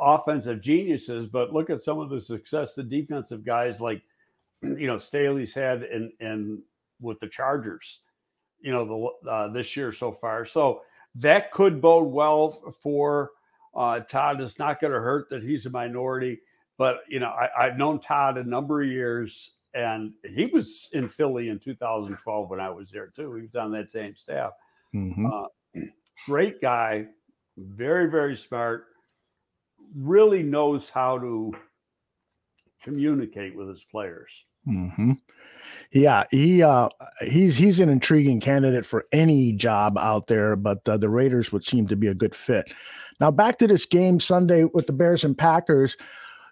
[0.00, 4.02] offensive geniuses, but look at some of the success the defensive guys like
[4.62, 6.60] you know Staley's had and and
[7.00, 8.00] with the Chargers,
[8.60, 10.44] you know the uh, this year so far.
[10.44, 10.82] So
[11.16, 13.30] that could bode well for
[13.74, 14.40] uh, Todd.
[14.40, 16.40] It's not going to hurt that he's a minority,
[16.78, 21.08] but you know I, I've known Todd a number of years, and he was in
[21.08, 23.34] Philly in 2012 when I was there too.
[23.34, 24.52] He was on that same staff.
[24.94, 25.26] Mm-hmm.
[25.26, 25.46] Uh,
[26.26, 27.06] great guy,
[27.56, 28.86] very, very smart,
[29.94, 31.52] really knows how to
[32.82, 34.30] communicate with his players.
[34.68, 35.12] Mm-hmm.
[35.92, 36.88] Yeah, he uh,
[37.20, 41.64] he's he's an intriguing candidate for any job out there, but uh, the Raiders would
[41.64, 42.72] seem to be a good fit.
[43.20, 45.96] Now back to this game Sunday with the Bears and Packers.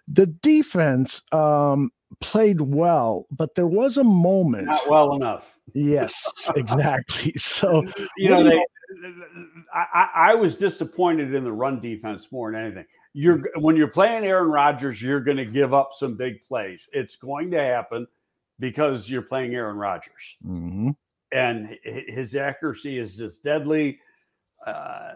[0.07, 4.67] The defense um, played well, but there was a moment.
[4.67, 5.57] Not well enough.
[5.73, 6.13] Yes,
[6.55, 7.33] exactly.
[7.33, 7.83] So
[8.17, 8.59] you know they
[9.73, 12.85] I, I, was disappointed in the run defense more than anything.
[13.13, 16.87] You're when you're playing Aaron Rodgers, you're going to give up some big plays.
[16.91, 18.07] It's going to happen
[18.59, 20.89] because you're playing Aaron Rodgers, mm-hmm.
[21.31, 23.99] and his accuracy is just deadly.
[24.65, 25.13] Uh,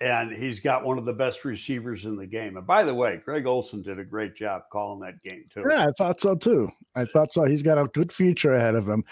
[0.00, 2.56] and he's got one of the best receivers in the game.
[2.56, 5.64] And by the way, Greg Olsen did a great job calling that game too.
[5.68, 6.70] Yeah, I thought so too.
[6.94, 7.44] I thought so.
[7.44, 9.04] He's got a good future ahead of him.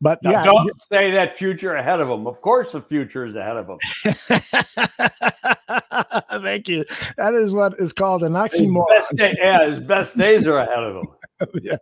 [0.00, 2.26] But now, yeah, don't say that future ahead of him.
[2.26, 3.78] Of course, the future is ahead of him.
[6.42, 6.86] Thank you.
[7.18, 8.86] That is what is called an oxymoron.
[8.96, 11.08] His best day, yeah, his best days are ahead of him.
[11.62, 11.76] yeah.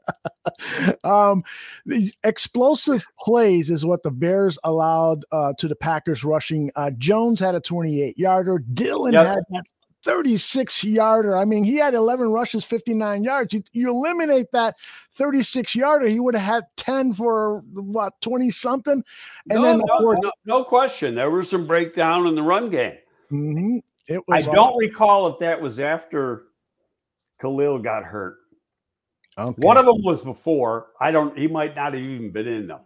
[1.04, 1.42] Um,
[1.86, 6.70] the explosive plays is what the Bears allowed uh, to the Packers rushing.
[6.76, 8.58] Uh, Jones had a 28 yarder.
[8.58, 9.26] Dillon yep.
[9.26, 9.64] had that
[10.04, 11.36] 36 yarder.
[11.36, 13.52] I mean, he had 11 rushes, 59 yards.
[13.52, 14.76] You, you eliminate that
[15.12, 19.02] 36 yarder, he would have had 10 for what 20 something.
[19.50, 22.94] And no, then no, no, no, question, there was some breakdown in the run game.
[23.30, 23.78] Mm-hmm.
[24.32, 26.44] I don't recall if that was after
[27.40, 28.37] Khalil got hurt.
[29.38, 29.64] Okay.
[29.64, 30.88] One of them was before.
[31.00, 31.38] I don't.
[31.38, 32.80] He might not have even been in them.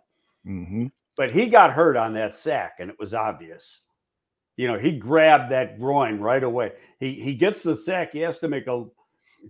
[0.47, 0.87] Mm-hmm.
[1.17, 3.81] But he got hurt on that sack, and it was obvious.
[4.57, 6.73] You know, he grabbed that groin right away.
[7.01, 8.13] He he gets the sack.
[8.13, 8.85] He has to make a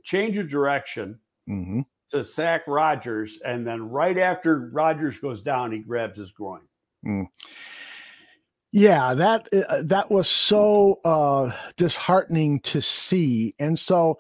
[0.05, 1.81] change of direction, mm-hmm.
[2.11, 6.63] to sack Rodgers, and then right after Rodgers goes down, he grabs his groin.
[7.05, 7.27] Mm.
[8.71, 14.19] Yeah, that uh, that was so uh, disheartening to see, and so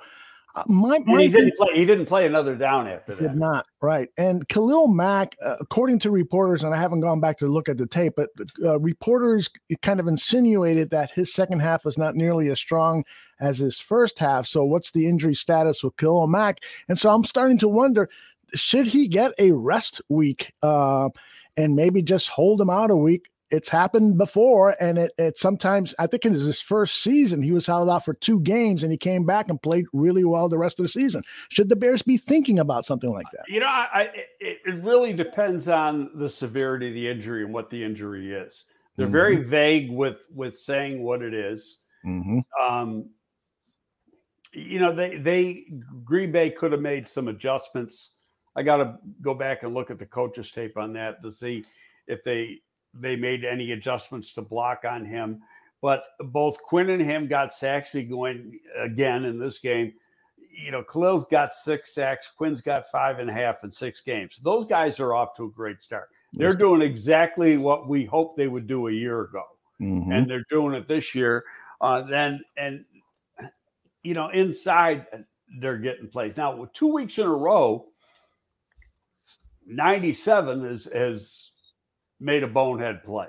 [0.67, 1.69] my, my he didn't play.
[1.75, 3.23] He didn't play another down after that.
[3.23, 4.09] Did not right.
[4.19, 7.79] And Khalil Mack, uh, according to reporters, and I haven't gone back to look at
[7.79, 8.29] the tape, but
[8.63, 9.49] uh, reporters
[9.81, 13.05] kind of insinuated that his second half was not nearly as strong
[13.41, 14.47] as his first half.
[14.47, 16.59] So, what's the injury status with Khalil Mack?
[16.89, 18.11] And so, I'm starting to wonder:
[18.55, 20.53] should he get a rest week?
[20.63, 21.09] Uh,
[21.57, 25.95] and maybe just hold him out a week it's happened before, and it, it sometimes
[25.99, 28.99] I think in his first season he was held out for two games, and he
[28.99, 31.23] came back and played really well the rest of the season.
[31.51, 33.45] Should the Bears be thinking about something like that?
[33.49, 34.11] You know, I,
[34.41, 38.65] it, it really depends on the severity of the injury and what the injury is.
[38.97, 39.13] They're mm-hmm.
[39.13, 41.79] very vague with with saying what it is.
[42.07, 42.39] Mm-hmm.
[42.61, 43.11] Um,
[44.55, 45.67] you know, they they
[46.05, 48.11] Green Bay could have made some adjustments.
[48.57, 51.65] I got to go back and look at the coaches tape on that to see
[52.07, 52.61] if they
[52.95, 55.41] they made any adjustments to block on him.
[55.81, 59.93] But both Quinn and him got sacks going again in this game.
[60.65, 64.39] You know, Khalil's got six sacks, Quinn's got five and a half in six games.
[64.43, 66.09] Those guys are off to a great start.
[66.35, 69.43] They're doing exactly what we hoped they would do a year ago,
[69.81, 70.13] mm-hmm.
[70.13, 71.45] and they're doing it this year.
[71.81, 72.85] Uh, then, and
[74.03, 75.07] you know, inside
[75.61, 76.65] they're getting plays now.
[76.73, 77.87] Two weeks in a row,
[79.67, 81.51] ninety-seven is is
[82.23, 83.27] made a bonehead play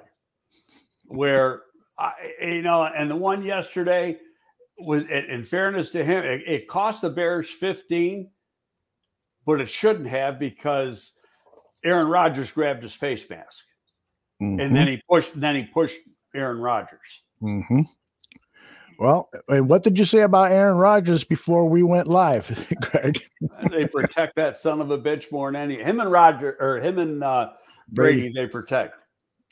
[1.08, 1.62] where
[1.98, 4.18] I, you know, and the one yesterday
[4.78, 8.30] was, in fairness to him, it, it cost the Bears 15,
[9.46, 11.14] but it shouldn't have because
[11.84, 13.64] Aaron Rodgers grabbed his face mask,
[14.42, 14.60] mm-hmm.
[14.60, 15.38] and then he pushed.
[15.40, 15.98] Then he pushed
[16.34, 17.22] Aaron Rodgers.
[17.42, 17.82] Mm-hmm.
[19.00, 22.48] Well, what did you say about Aaron Rodgers before we went live,
[22.82, 23.20] Greg?
[23.70, 25.84] they protect that son of a bitch more than any.
[25.84, 27.50] Him and Roger, or him and uh,
[27.94, 28.96] Brady, Brady, they protect.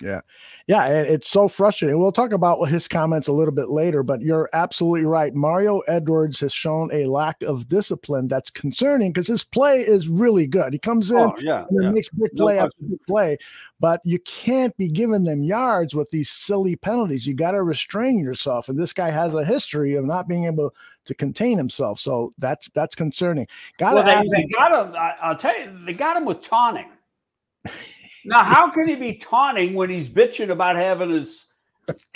[0.01, 0.21] Yeah.
[0.67, 0.87] Yeah.
[0.87, 1.99] It's so frustrating.
[1.99, 5.33] We'll talk about his comments a little bit later, but you're absolutely right.
[5.33, 10.47] Mario Edwards has shown a lack of discipline that's concerning because his play is really
[10.47, 10.73] good.
[10.73, 11.91] He comes in oh, yeah, and yeah.
[11.91, 13.37] makes big play no after big play,
[13.79, 17.27] but you can't be giving them yards with these silly penalties.
[17.27, 18.69] You got to restrain yourself.
[18.69, 20.73] And this guy has a history of not being able
[21.05, 21.99] to contain himself.
[21.99, 23.47] So that's that's concerning.
[23.77, 24.95] Got well, they, they got him.
[25.21, 26.89] I'll tell you, they got him with taunting.
[28.25, 31.45] Now, how can he be taunting when he's bitching about having his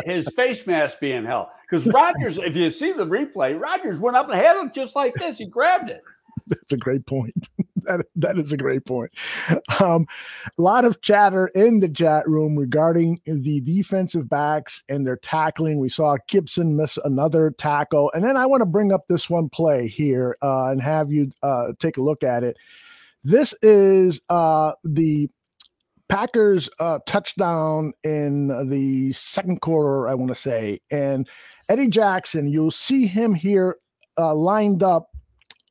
[0.03, 1.47] his face mask being held?
[1.69, 5.13] Because Rodgers, if you see the replay, Rodgers went up and had him just like
[5.15, 5.37] this.
[5.37, 6.03] He grabbed it.
[6.47, 7.49] That's a great point.
[7.83, 9.11] that that is a great point.
[9.79, 10.05] Um,
[10.57, 15.79] a lot of chatter in the chat room regarding the defensive backs and their tackling.
[15.79, 19.49] We saw Gipson miss another tackle, and then I want to bring up this one
[19.49, 22.57] play here uh, and have you uh, take a look at it.
[23.23, 25.29] This is uh, the
[26.09, 30.79] Packers uh, touchdown in the second quarter, I want to say.
[30.91, 31.27] And
[31.69, 33.77] Eddie Jackson, you'll see him here
[34.17, 35.09] uh, lined up.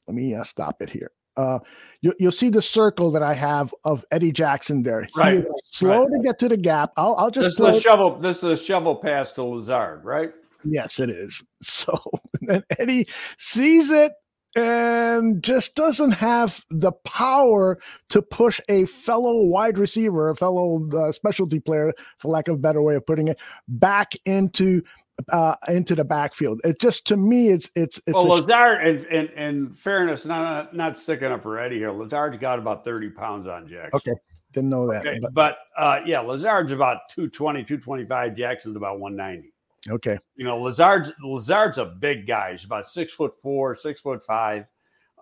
[0.07, 1.13] Let me uh, stop it here.
[1.37, 1.59] Uh,
[2.01, 5.09] you, will see the circle that I have of Eddie Jackson there.
[5.17, 5.45] Right.
[5.71, 6.13] slow right.
[6.13, 6.93] to get to the gap.
[6.97, 7.59] I'll, I'll just.
[7.59, 8.19] This is a shovel.
[8.19, 10.33] This is a shovel pass to Lazard, right?
[10.65, 11.43] Yes, it is.
[11.63, 11.99] So
[12.43, 13.07] then Eddie
[13.39, 14.13] sees it,
[14.57, 17.79] and just doesn't have the power
[18.11, 22.59] to push a fellow wide receiver, a fellow uh, specialty player, for lack of a
[22.59, 23.39] better way of putting it,
[23.69, 24.83] back into
[25.31, 26.61] uh, into the backfield.
[26.65, 28.15] It just to me, it's it's it's.
[28.15, 31.91] Well, Lazard, and in, in, in, fairness, not not sticking up for Eddie here.
[31.91, 33.91] Lazard's got about thirty pounds on Jackson.
[33.95, 34.19] Okay,
[34.53, 35.07] didn't know that.
[35.07, 38.37] Okay, but, but uh, yeah, Lazard's about 220, 225.
[38.37, 39.54] Jackson's about one ninety.
[39.89, 40.19] Okay.
[40.37, 42.53] You know, Lazard's Lazard's a big guy.
[42.53, 44.65] He's about six foot four, six foot five.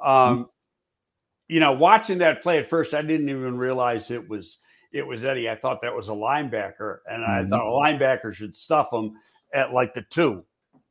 [0.01, 0.43] Um, mm-hmm.
[1.49, 4.59] you know, watching that play at first, I didn't even realize it was
[4.93, 5.51] it was Eddie.
[5.51, 7.47] I thought that was a linebacker, and mm-hmm.
[7.47, 9.13] I thought a linebacker should stuff him
[9.53, 10.45] at like the two.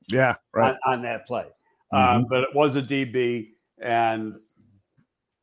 [0.08, 0.76] Yeah, right.
[0.86, 1.46] On, on that play.
[1.94, 2.16] Mm-hmm.
[2.18, 3.50] Um, but it was a DB
[3.82, 4.36] and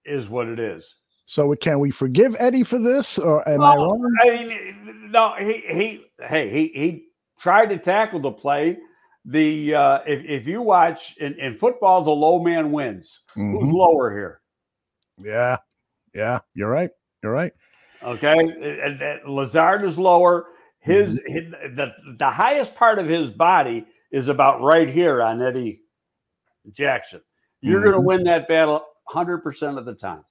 [0.05, 0.97] is what it is.
[1.27, 4.17] So can we forgive Eddie for this, or am I wrong?
[4.23, 5.35] I mean, no.
[5.39, 6.05] He he.
[6.27, 7.08] Hey, he he
[7.39, 8.79] tried to tackle the play.
[9.25, 13.21] The uh, if, if you watch in, in football, the low man wins.
[13.37, 13.57] Mm-hmm.
[13.59, 14.41] Who's lower here?
[15.23, 15.59] Yeah,
[16.15, 16.91] yeah, you're right.
[17.23, 17.53] You're right.
[18.03, 20.47] Okay, and, and Lazard is lower.
[20.81, 21.33] His, mm-hmm.
[21.33, 25.83] his, the the highest part of his body is about right here on Eddie
[26.73, 27.21] Jackson.
[27.61, 27.91] You're mm-hmm.
[27.91, 30.25] going to win that battle 100 percent of the time.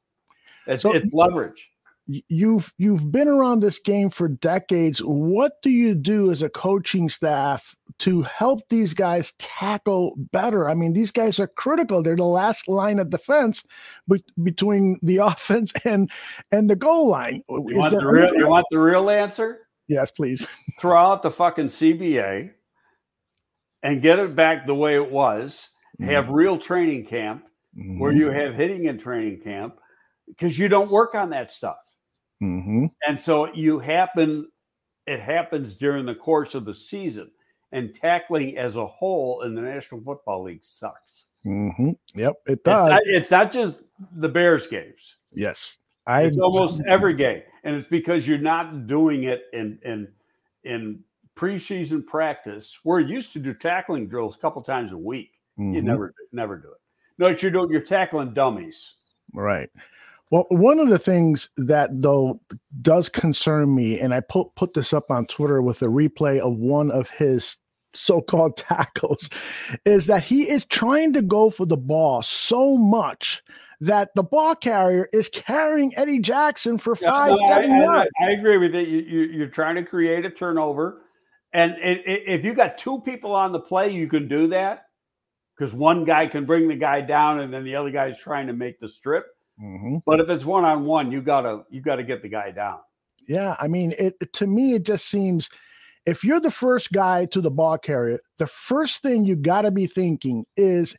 [0.65, 1.69] It's so, it's leverage.
[2.07, 4.99] You've you've been around this game for decades.
[4.99, 10.69] What do you do as a coaching staff to help these guys tackle better?
[10.69, 12.01] I mean, these guys are critical.
[12.01, 13.63] They're the last line of defense
[14.09, 16.09] be- between the offense and
[16.51, 17.43] and the goal line.
[17.49, 19.67] You want, the real, you want the real answer?
[19.87, 20.45] Yes, please.
[20.79, 22.51] Throw out the fucking CBA
[23.83, 25.69] and get it back the way it was.
[25.99, 26.11] Mm-hmm.
[26.11, 27.45] Have real training camp
[27.77, 27.99] mm-hmm.
[27.99, 29.79] where you have hitting in training camp
[30.27, 31.77] because you don't work on that stuff.
[32.41, 32.85] Mm-hmm.
[33.07, 34.49] And so you happen,
[35.05, 37.31] it happens during the course of the season.
[37.73, 41.25] And tackling as a whole in the National Football League sucks.
[41.45, 41.91] Mm-hmm.
[42.15, 42.87] Yep, it does.
[42.87, 43.81] It's not, it's not, just
[44.15, 45.15] the Bears games.
[45.33, 46.23] Yes, I.
[46.23, 50.07] It's almost every game, and it's because you're not doing it in in
[50.63, 51.03] in
[51.35, 52.77] preseason practice.
[52.85, 55.31] We're used to do tackling drills a couple times a week.
[55.59, 55.75] Mm-hmm.
[55.75, 56.79] You never never do it.
[57.17, 58.95] No, you're doing you're tackling dummies.
[59.33, 59.69] Right.
[60.29, 62.41] Well, one of the things that though
[62.81, 66.57] does concern me, and I put put this up on Twitter with a replay of
[66.57, 67.57] one of his
[67.93, 69.29] so-called tackles,
[69.85, 73.41] is that he is trying to go for the ball so much
[73.79, 78.11] that the ball carrier is carrying Eddie Jackson for five, no, seven I, yards.
[78.19, 78.87] I, I, agree with it.
[78.87, 81.03] You, you, you're trying to create a turnover,
[81.53, 84.87] and it, it, if you got two people on the play, you can do that
[85.57, 88.47] because one guy can bring the guy down, and then the other guy is trying
[88.47, 89.27] to make the strip
[89.61, 89.97] Mm-hmm.
[90.05, 92.79] But if it's one on one, you gotta you gotta get the guy down.
[93.27, 95.49] Yeah, I mean, it to me it just seems
[96.05, 99.71] if you're the first guy to the ball carrier, the first thing you got to
[99.71, 100.95] be thinking is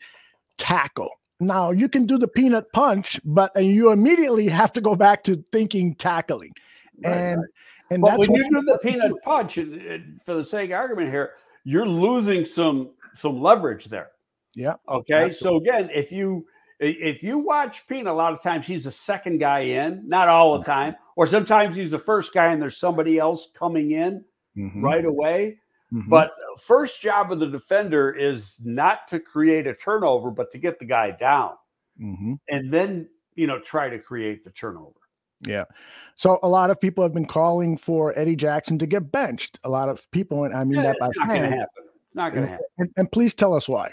[0.58, 1.10] tackle.
[1.40, 5.42] Now you can do the peanut punch, but you immediately have to go back to
[5.50, 6.52] thinking tackling.
[7.04, 7.48] Right, and right.
[7.90, 9.54] and but when you do the peanut punch,
[10.24, 14.10] for the sake of argument here, you're losing some some leverage there.
[14.54, 14.74] Yeah.
[14.88, 15.26] Okay.
[15.26, 15.32] Absolutely.
[15.34, 16.44] So again, if you
[16.80, 20.58] if you watch Pete, a lot of times he's the second guy in, not all
[20.58, 24.24] the time, or sometimes he's the first guy and there's somebody else coming in
[24.56, 24.84] mm-hmm.
[24.84, 25.58] right away.
[25.92, 26.10] Mm-hmm.
[26.10, 30.78] But first job of the defender is not to create a turnover, but to get
[30.78, 31.52] the guy down,
[32.00, 32.34] mm-hmm.
[32.48, 34.92] and then you know try to create the turnover.
[35.46, 35.64] Yeah.
[36.14, 39.58] So a lot of people have been calling for Eddie Jackson to get benched.
[39.64, 41.84] A lot of people, and I mean yeah, that by not going to happen.
[42.14, 42.66] Not going to happen.
[42.78, 43.92] And, and, please tell us why.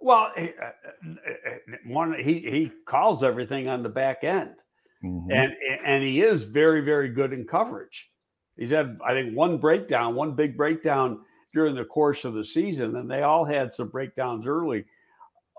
[0.00, 4.54] Well, he, uh, uh, uh, one he he calls everything on the back end,
[5.04, 5.30] mm-hmm.
[5.30, 5.52] and
[5.84, 8.10] and he is very very good in coverage.
[8.56, 11.20] He's had I think one breakdown, one big breakdown
[11.52, 14.84] during the course of the season, and they all had some breakdowns early.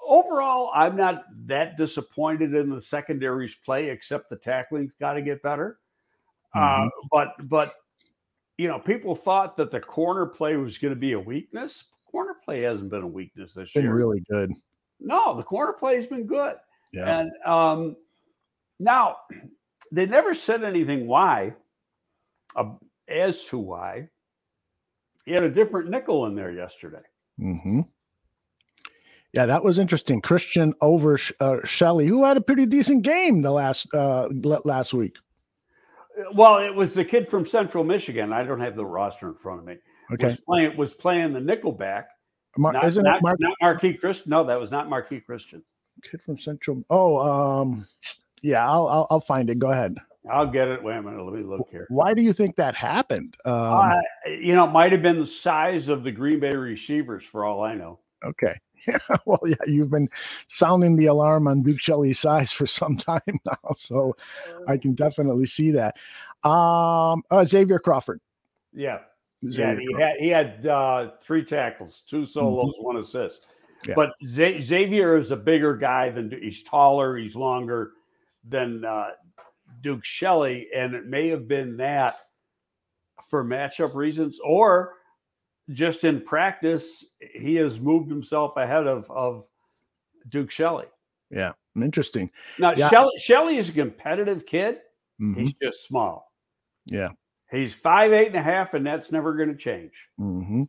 [0.08, 5.44] Overall, I'm not that disappointed in the secondary's play, except the tackling's got to get
[5.44, 5.80] better.
[6.56, 6.88] Mm-hmm.
[6.88, 7.76] Uh, but but
[8.58, 12.36] you know, people thought that the corner play was going to be a weakness corner
[12.44, 13.94] play hasn't been a weakness this been year.
[13.94, 14.52] Really good.
[15.00, 16.56] No, the corner play has been good.
[16.92, 17.20] Yeah.
[17.20, 17.96] And um,
[18.80, 19.18] now
[19.92, 21.54] they never said anything why,
[22.56, 22.72] uh,
[23.08, 24.10] as to why.
[25.26, 27.04] He had a different nickel in there yesterday.
[27.40, 27.82] Mm-hmm.
[29.34, 30.22] Yeah, that was interesting.
[30.22, 34.28] Christian over uh, Shelley, who had a pretty decent game the last uh,
[34.66, 35.18] last week.
[36.34, 38.34] Well, it was the kid from Central Michigan.
[38.34, 39.78] I don't have the roster in front of me
[40.12, 40.26] okay.
[40.26, 42.06] was playing was playing the nickelback.
[42.58, 44.30] Mar- not, isn't not, it Mar- not Marquis Christian?
[44.30, 45.64] No, that was not Marquis Christian.
[46.04, 46.82] Kid from Central.
[46.90, 47.88] Oh, um,
[48.42, 49.60] yeah, I'll, I'll, I'll find it.
[49.60, 49.98] Go ahead.
[50.30, 50.84] I'll get it.
[50.84, 51.24] Wait a minute.
[51.24, 51.86] Let me look here.
[51.90, 53.36] Why do you think that happened?
[53.46, 53.96] Um, uh,
[54.28, 57.64] you know, it might have been the size of the Green Bay receivers, for all
[57.64, 58.00] I know.
[58.24, 58.54] Okay.
[58.88, 58.98] Yeah.
[59.26, 60.08] Well, yeah, you've been
[60.48, 64.16] sounding the alarm on Duke Shelley's size for some time now, so
[64.70, 65.98] I can definitely see that.
[66.46, 68.22] Um, uh, Xavier Crawford.
[68.72, 69.00] Yeah.
[69.42, 72.84] Yeah, he had he had uh, three tackles, two solos, mm-hmm.
[72.84, 73.48] one assist.
[73.88, 73.94] Yeah.
[73.96, 77.92] But Z- Xavier is a bigger guy than he's taller, he's longer
[78.48, 79.12] than uh,
[79.82, 82.18] Duke Shelley, and it may have been that
[83.30, 84.96] for matchup reasons, or
[85.72, 89.48] just in practice, he has moved himself ahead of of
[90.28, 90.88] Duke Shelley.
[91.32, 92.30] Yeah, interesting.
[92.58, 92.90] Now yeah.
[92.90, 94.80] Shelley Shelley is a competitive kid.
[95.22, 95.42] Mm-hmm.
[95.42, 96.32] He's just small.
[96.86, 97.10] Yeah.
[97.52, 99.92] He's five eight and a half, and that's never going to change.
[100.20, 100.64] Mm-hmm.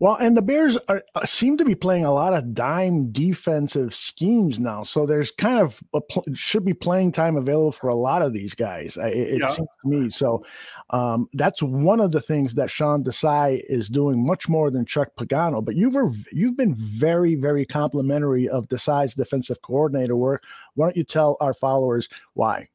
[0.00, 3.94] Well, and the Bears are, uh, seem to be playing a lot of dime defensive
[3.94, 8.22] schemes now, so there's kind of pl- should be playing time available for a lot
[8.22, 8.96] of these guys.
[8.96, 9.48] It, it yeah.
[9.48, 10.42] seems to me so.
[10.90, 15.10] Um, that's one of the things that Sean Desai is doing much more than Chuck
[15.18, 15.62] Pagano.
[15.62, 15.94] But you've
[16.32, 20.42] you've been very very complimentary of Desai's defensive coordinator work.
[20.74, 22.70] Why don't you tell our followers why?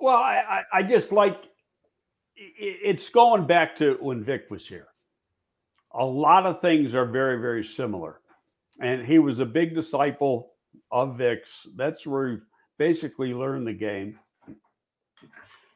[0.00, 1.51] Well, I, I just like
[2.58, 4.88] it's going back to when Vic was here.
[5.94, 8.20] A lot of things are very, very similar.
[8.80, 10.52] And he was a big disciple
[10.90, 11.66] of Vic's.
[11.76, 12.36] That's where he
[12.78, 14.18] basically learned the game.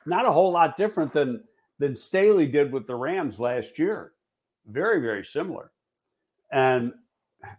[0.06, 1.44] not a whole lot different than
[1.78, 4.12] than Staley did with the Rams last year.
[4.66, 5.72] Very, very similar.
[6.50, 6.92] And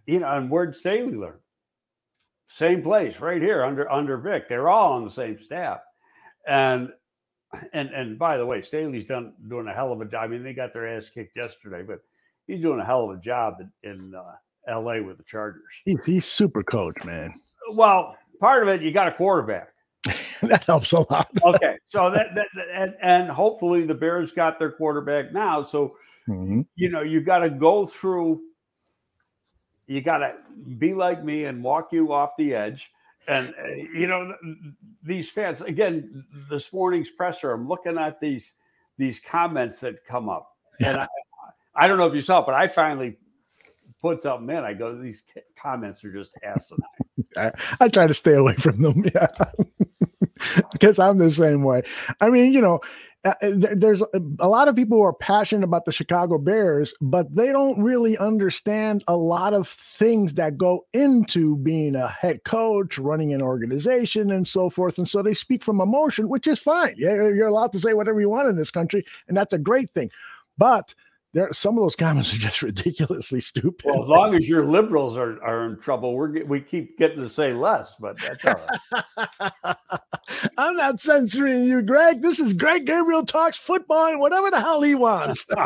[0.08, 1.40] you know, and where'd Staley learn?
[2.50, 4.50] Same place, right here under under Vic.
[4.50, 5.80] They're all on the same staff.
[6.48, 6.90] And
[7.74, 10.24] and and by the way, Staley's done doing a hell of a job.
[10.24, 12.00] I mean, they got their ass kicked yesterday, but
[12.48, 14.36] he's doing a hell of a job in, in uh,
[14.68, 15.02] L.A.
[15.02, 15.64] with the Chargers.
[15.86, 17.34] He's, he's super coach, man.
[17.72, 19.70] Well, part of it, you got a quarterback.
[20.42, 21.28] that helps a lot.
[21.44, 25.62] okay, so that, that, and, and hopefully the Bears got their quarterback now.
[25.62, 25.96] So
[26.28, 26.62] mm-hmm.
[26.76, 28.42] you know you got to go through.
[29.88, 30.36] You got to
[30.78, 32.92] be like me and walk you off the edge.
[33.28, 34.34] And uh, you know
[35.04, 36.26] these fans again.
[36.50, 38.54] This morning's presser, I'm looking at these
[38.98, 40.50] these comments that come up,
[40.80, 40.90] yeah.
[40.90, 41.08] and I,
[41.76, 43.18] I don't know if you saw it, but I finally
[44.02, 44.64] put something in.
[44.64, 45.24] I go, these
[45.62, 46.82] comments are just asinine.
[47.38, 49.04] I, I try to stay away from them.
[49.14, 49.28] Yeah.
[50.72, 51.82] because I'm the same way.
[52.22, 52.80] I mean, you know,
[53.28, 54.02] uh, uh, there's
[54.40, 58.18] a lot of people who are passionate about the Chicago Bears, but they don't really
[58.18, 64.32] understand a lot of things that go into being a head coach, running an organization,
[64.32, 64.98] and so forth.
[64.98, 66.96] And so they speak from emotion, which is fine.
[66.98, 70.10] You're allowed to say whatever you want in this country, and that's a great thing.
[70.58, 70.96] But
[71.34, 73.86] there some of those comments are just ridiculously stupid.
[73.86, 77.30] Well, as long as your liberals are, are in trouble, we're we keep getting to
[77.30, 78.56] say less, but that's all
[79.04, 79.78] right.
[80.58, 82.22] I'm not censoring you, Greg.
[82.22, 85.46] This is Greg Gabriel talks football and whatever the hell he wants.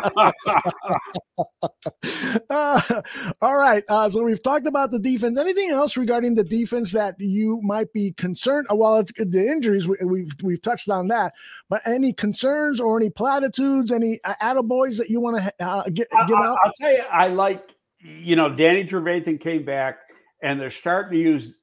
[2.50, 3.02] uh,
[3.42, 3.84] all right.
[3.90, 5.38] Uh, so we've talked about the defense.
[5.40, 8.68] Anything else regarding the defense that you might be concerned?
[8.72, 9.88] Well, it's the injuries.
[9.88, 11.34] We, we've, we've touched on that,
[11.72, 16.10] but any concerns or any platitudes, any uh, attaboys that you want to uh, get,
[16.28, 16.58] give I, out?
[16.66, 20.00] I'll tell you, I like, you know, Danny Trevathan came back
[20.44, 21.54] and they're starting to use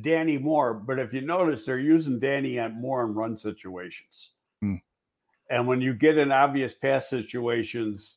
[0.00, 0.74] Danny more.
[0.74, 4.30] But if you notice, they're using Danny at more in run situations.
[4.60, 4.74] Hmm.
[5.48, 8.16] And when you get in obvious pass situations,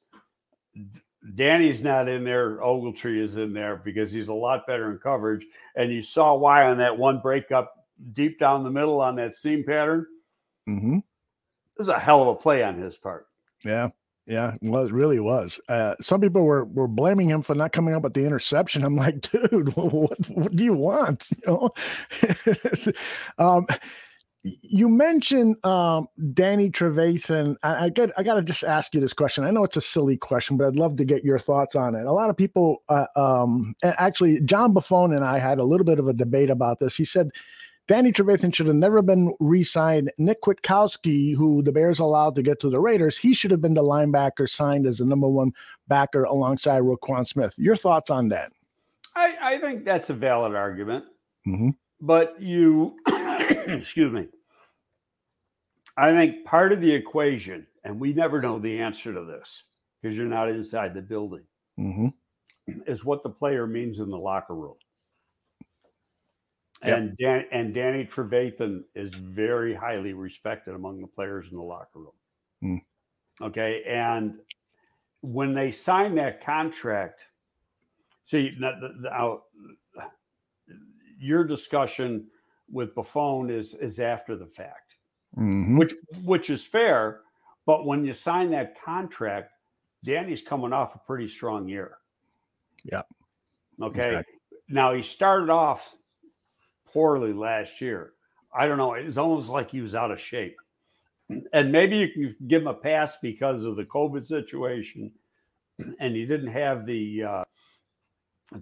[1.35, 2.57] Danny's not in there.
[2.57, 5.45] Ogletree is in there because he's a lot better in coverage.
[5.75, 7.75] And you saw why on that one breakup
[8.13, 10.07] deep down the middle on that seam pattern.
[10.67, 10.97] Mm-hmm.
[11.77, 13.27] This is a hell of a play on his part.
[13.63, 13.89] Yeah.
[14.27, 15.57] Yeah, well, it really was.
[15.69, 18.83] Uh, some people were were blaming him for not coming up with the interception.
[18.83, 21.29] I'm like, dude, what, what do you want?
[21.47, 22.93] You know,
[23.37, 23.67] um,
[24.43, 27.55] you mentioned um, Danny Trevathan.
[27.63, 28.11] I, I get.
[28.17, 29.45] I got to just ask you this question.
[29.45, 32.05] I know it's a silly question, but I'd love to get your thoughts on it.
[32.05, 35.99] A lot of people, uh, um, actually, John Buffone and I had a little bit
[35.99, 36.97] of a debate about this.
[36.97, 37.29] He said
[37.87, 40.11] Danny Trevathan should have never been re-signed.
[40.17, 43.75] Nick Kwiatkowski, who the Bears allowed to get to the Raiders, he should have been
[43.75, 45.53] the linebacker signed as the number one
[45.87, 47.53] backer alongside Roquan Smith.
[47.57, 48.51] Your thoughts on that?
[49.15, 51.05] I, I think that's a valid argument.
[51.47, 51.69] Mm-hmm.
[52.01, 52.97] But you,
[53.67, 54.27] excuse me,
[55.95, 59.63] I think part of the equation, and we never know the answer to this
[60.01, 61.43] because you're not inside the building,
[61.79, 62.09] mm-hmm.
[62.85, 64.75] is what the player means in the locker room.
[66.81, 67.17] And.
[67.19, 72.11] Dan, and Danny Trevathan is very highly respected among the players in the locker room.
[72.63, 72.81] Mm.
[73.41, 74.35] Okay, and
[75.21, 77.21] when they signed that contract,
[78.23, 79.41] see now
[81.19, 82.27] your discussion
[82.71, 84.95] with Buffone is is after the fact,
[85.37, 85.77] mm-hmm.
[85.77, 87.21] which which is fair.
[87.65, 89.51] But when you sign that contract,
[90.03, 91.97] Danny's coming off a pretty strong year.
[92.83, 93.01] Yeah.
[93.81, 94.07] Okay.
[94.07, 94.33] Exactly.
[94.69, 95.95] Now he started off
[96.97, 98.13] poorly last year.
[98.51, 98.95] I don't know.
[98.95, 100.57] It was almost like he was out of shape.
[101.53, 105.11] And maybe you can give him a pass because of the COVID situation,
[105.99, 107.43] and he didn't have the uh,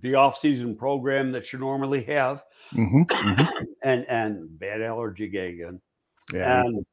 [0.02, 3.64] the off season program that you normally have, mm-hmm, mm-hmm.
[3.84, 5.80] and and bad allergy again.
[6.34, 6.62] Yeah.
[6.62, 6.86] And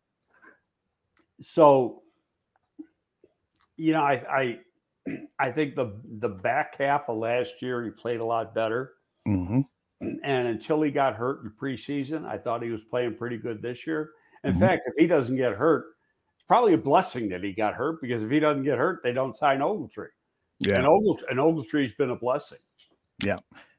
[1.40, 2.02] so,
[3.76, 4.22] you know, I
[5.08, 8.92] I I think the the back half of last year he played a lot better.
[9.26, 9.62] Mm-hmm.
[10.02, 13.86] And until he got hurt in preseason, I thought he was playing pretty good this
[13.86, 14.10] year.
[14.44, 14.60] In mm-hmm.
[14.60, 15.86] fact, if he doesn't get hurt,
[16.34, 19.12] it's probably a blessing that he got hurt because if he doesn't get hurt, they
[19.12, 20.06] don't sign Ogletree.
[20.60, 20.78] Yeah.
[20.78, 22.58] And, Ogle, and Ogletree's been a blessing.
[23.24, 23.36] Yeah,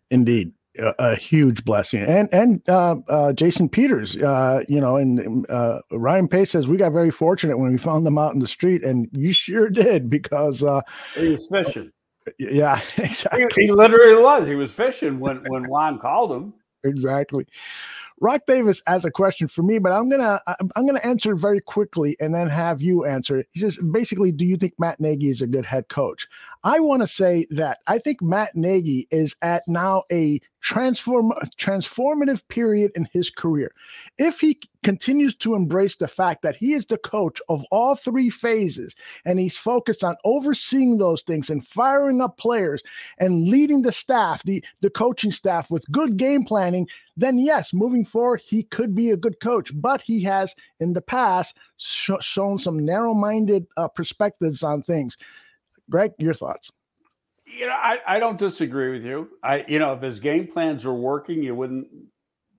[0.10, 0.54] indeed.
[0.80, 5.82] A, a huge blessing, and and uh, uh, Jason Peters, uh, you know, and uh,
[5.92, 8.84] Ryan Pace says we got very fortunate when we found them out in the street,
[8.84, 10.82] and you sure did because uh,
[11.14, 11.92] he was fishing.
[12.38, 13.46] Yeah, exactly.
[13.56, 14.48] He, he, literally was.
[14.48, 16.54] He was fishing when when Juan called him.
[16.84, 17.46] Exactly.
[18.20, 20.42] Rock Davis has a question for me, but I'm gonna
[20.76, 23.44] I'm gonna answer very quickly and then have you answer.
[23.52, 26.28] He says basically, do you think Matt Nagy is a good head coach?
[26.66, 32.42] I want to say that I think Matt Nagy is at now a transform transformative
[32.48, 33.74] period in his career.
[34.18, 38.30] If he continues to embrace the fact that he is the coach of all three
[38.30, 38.96] phases
[39.26, 42.82] and he's focused on overseeing those things and firing up players
[43.18, 46.88] and leading the staff, the, the coaching staff with good game planning,
[47.18, 49.70] then yes, moving forward, he could be a good coach.
[49.76, 55.18] But he has in the past sh- shown some narrow minded uh, perspectives on things.
[55.90, 56.72] Greg, your thoughts?
[57.46, 59.30] You know, I, I don't disagree with you.
[59.44, 61.88] I, you know, if his game plans were working, you wouldn't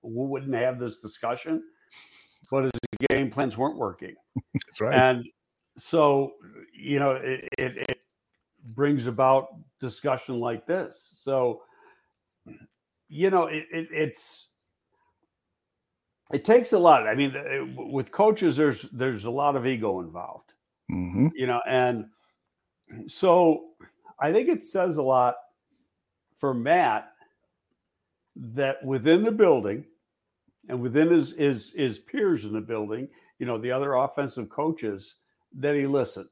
[0.01, 1.63] wouldn't have this discussion.
[2.51, 2.71] But his
[3.09, 4.15] game plans weren't working.
[4.53, 4.93] That's right.
[4.93, 5.25] And
[5.77, 6.33] so,
[6.73, 7.97] you know, it, it, it
[8.63, 9.47] brings about
[9.81, 11.09] discussion like this.
[11.15, 11.63] So,
[13.09, 14.49] you know, it, it, it's
[16.31, 17.07] it takes a lot.
[17.07, 17.33] I mean,
[17.91, 20.53] with coaches, there's there's a lot of ego involved.
[20.91, 21.29] Mm-hmm.
[21.35, 22.05] You know, and
[23.07, 23.65] so
[24.19, 25.35] I think it says a lot
[26.37, 27.11] for Matt
[28.35, 29.85] that within the building
[30.69, 33.07] and within his his his peers in the building,
[33.39, 35.15] you know, the other offensive coaches,
[35.57, 36.29] that he listened.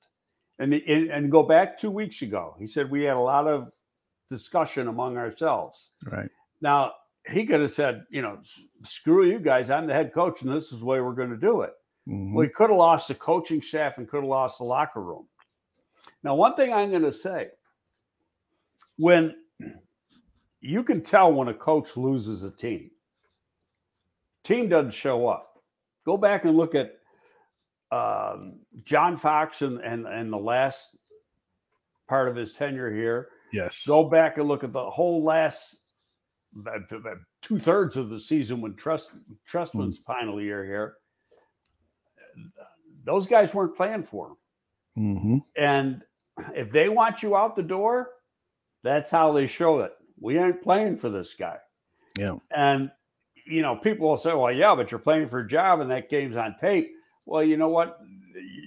[0.59, 3.47] And, the, and and go back two weeks ago, he said we had a lot
[3.47, 3.71] of
[4.29, 5.91] discussion among ourselves.
[6.11, 6.29] Right.
[6.61, 6.93] Now
[7.29, 8.39] he could have said, you know,
[8.83, 11.37] screw you guys, I'm the head coach, and this is the way we're going to
[11.37, 11.71] do it.
[12.07, 12.33] Mm-hmm.
[12.33, 15.25] Well, could have lost the coaching staff and could have lost the locker room.
[16.23, 17.49] Now, one thing I'm going to say
[18.97, 19.35] when
[20.61, 22.91] you can tell when a coach loses a team,
[24.43, 25.61] team doesn't show up.
[26.05, 26.93] Go back and look at
[27.91, 30.95] um, John Fox and, and, and the last
[32.07, 33.29] part of his tenure here.
[33.51, 33.85] Yes.
[33.85, 35.77] Go back and look at the whole last
[37.41, 39.11] two thirds of the season when Trust
[39.49, 40.05] Trestman's mm.
[40.05, 40.95] final year here.
[43.03, 44.35] Those guys weren't playing for him.
[44.97, 45.37] Mm-hmm.
[45.57, 46.03] And
[46.55, 48.11] if they want you out the door,
[48.83, 49.93] that's how they show it.
[50.19, 51.57] We ain't playing for this guy.
[52.17, 52.37] Yeah.
[52.55, 52.91] And
[53.45, 56.09] you know, people will say, "Well, yeah, but you're playing for a job, and that
[56.09, 56.93] game's on tape."
[57.25, 57.99] Well, you know what?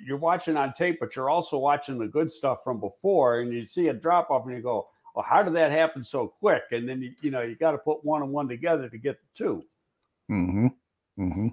[0.07, 3.65] You're watching on tape, but you're also watching the good stuff from before, and you
[3.65, 6.89] see a drop off, and you go, "Well, how did that happen so quick?" And
[6.89, 9.45] then you, you know, you got to put one and one together to get the
[9.45, 9.65] 2
[10.31, 10.67] Mm-hmm.
[11.19, 11.49] Mm-hmm.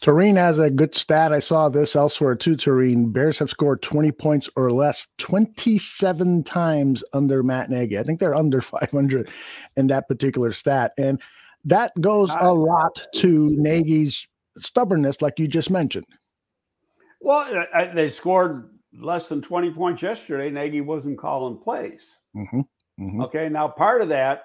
[0.00, 1.32] Toreen has a good stat.
[1.32, 3.12] I saw this elsewhere too, Toreen.
[3.12, 7.98] Bears have scored 20 points or less 27 times under Matt Nagy.
[7.98, 9.30] I think they're under 500
[9.76, 10.92] in that particular stat.
[10.98, 11.20] And
[11.64, 14.28] that goes a lot to Nagy's
[14.58, 16.06] stubbornness, like you just mentioned.
[17.20, 20.50] Well, they scored less than 20 points yesterday.
[20.50, 22.18] Nagy wasn't calling plays.
[22.36, 22.60] Mm-hmm.
[23.00, 23.20] Mm-hmm.
[23.22, 23.48] Okay.
[23.48, 24.44] Now, part of that,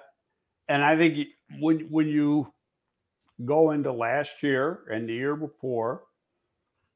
[0.68, 1.28] and I think
[1.60, 2.52] when, when you
[3.44, 6.02] go into last year and the year before.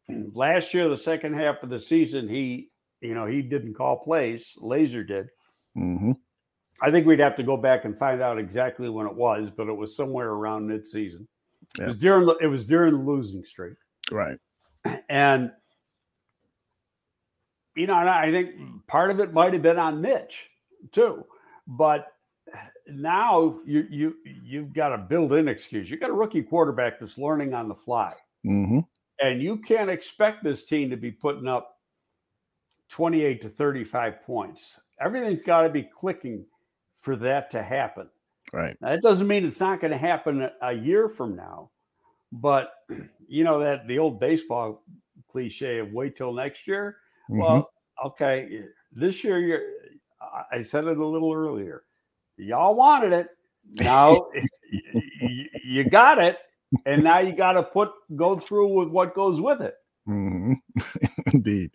[0.32, 2.70] Last year, the second half of the season, he,
[3.00, 4.54] you know, he didn't call plays.
[4.58, 5.28] Lazor did.
[5.76, 6.12] Mm-hmm.
[6.80, 9.68] I think we'd have to go back and find out exactly when it was, but
[9.68, 11.26] it was somewhere around midseason.
[11.76, 11.84] Yeah.
[11.84, 13.76] It was during the, it was during the losing streak.
[14.10, 14.38] Right.
[15.10, 15.50] And
[17.78, 20.50] you know, I think part of it might have been on Mitch
[20.92, 21.24] too.
[21.66, 22.06] But
[22.86, 25.90] now you you you've got a built-in excuse.
[25.90, 28.14] You got a rookie quarterback that's learning on the fly,
[28.46, 28.80] mm-hmm.
[29.20, 31.78] and you can't expect this team to be putting up
[32.90, 34.80] 28 to 35 points.
[35.00, 36.44] Everything's got to be clicking
[37.00, 38.08] for that to happen.
[38.52, 38.76] Right.
[38.80, 41.70] Now, that doesn't mean it's not going to happen a year from now,
[42.32, 42.72] but
[43.28, 44.82] you know that the old baseball
[45.30, 46.96] cliche of wait till next year.
[47.30, 47.40] Mm-hmm.
[47.40, 47.70] Well,
[48.04, 49.60] okay, this year you're.
[50.52, 51.84] I said it a little earlier
[52.38, 53.28] y'all wanted it.
[53.74, 54.28] Now
[55.64, 56.38] you got it,
[56.86, 59.74] and now you got to put go through with what goes with it.
[60.08, 60.54] Mm-hmm.
[61.32, 61.70] Indeed,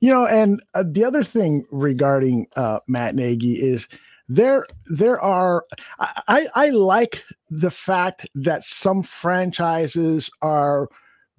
[0.00, 3.88] you know, and uh, the other thing regarding uh, Matt Nagy is
[4.28, 5.64] there there are
[5.98, 10.88] I, I like the fact that some franchises are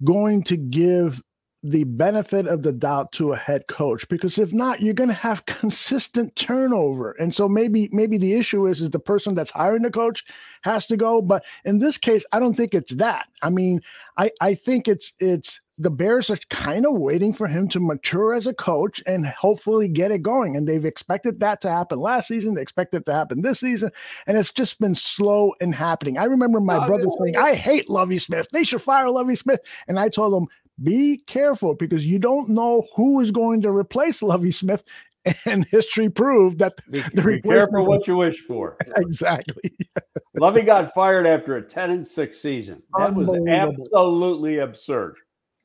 [0.04, 1.22] going to give
[1.70, 5.14] the benefit of the doubt to a head coach because if not you're going to
[5.14, 7.12] have consistent turnover.
[7.12, 10.24] And so maybe maybe the issue is is the person that's hiring the coach
[10.62, 13.26] has to go but in this case i don't think it's that.
[13.42, 13.80] I mean
[14.16, 18.32] i i think it's it's the bears are kind of waiting for him to mature
[18.32, 20.56] as a coach and hopefully get it going.
[20.56, 22.54] And they've expected that to happen last season.
[22.54, 23.90] They expect it to happen this season.
[24.26, 26.16] And it's just been slow in happening.
[26.16, 28.48] I remember my brother saying i hate lovie smith.
[28.52, 29.60] They should fire lovie smith.
[29.86, 30.48] And i told him
[30.82, 34.84] be careful because you don't know who is going to replace Lovie Smith.
[35.44, 38.76] And history proved that be, the be careful what you wish for.
[38.96, 39.76] exactly.
[40.36, 42.80] Lovey got fired after a 10 and 6 season.
[42.96, 45.16] That was absolutely absurd.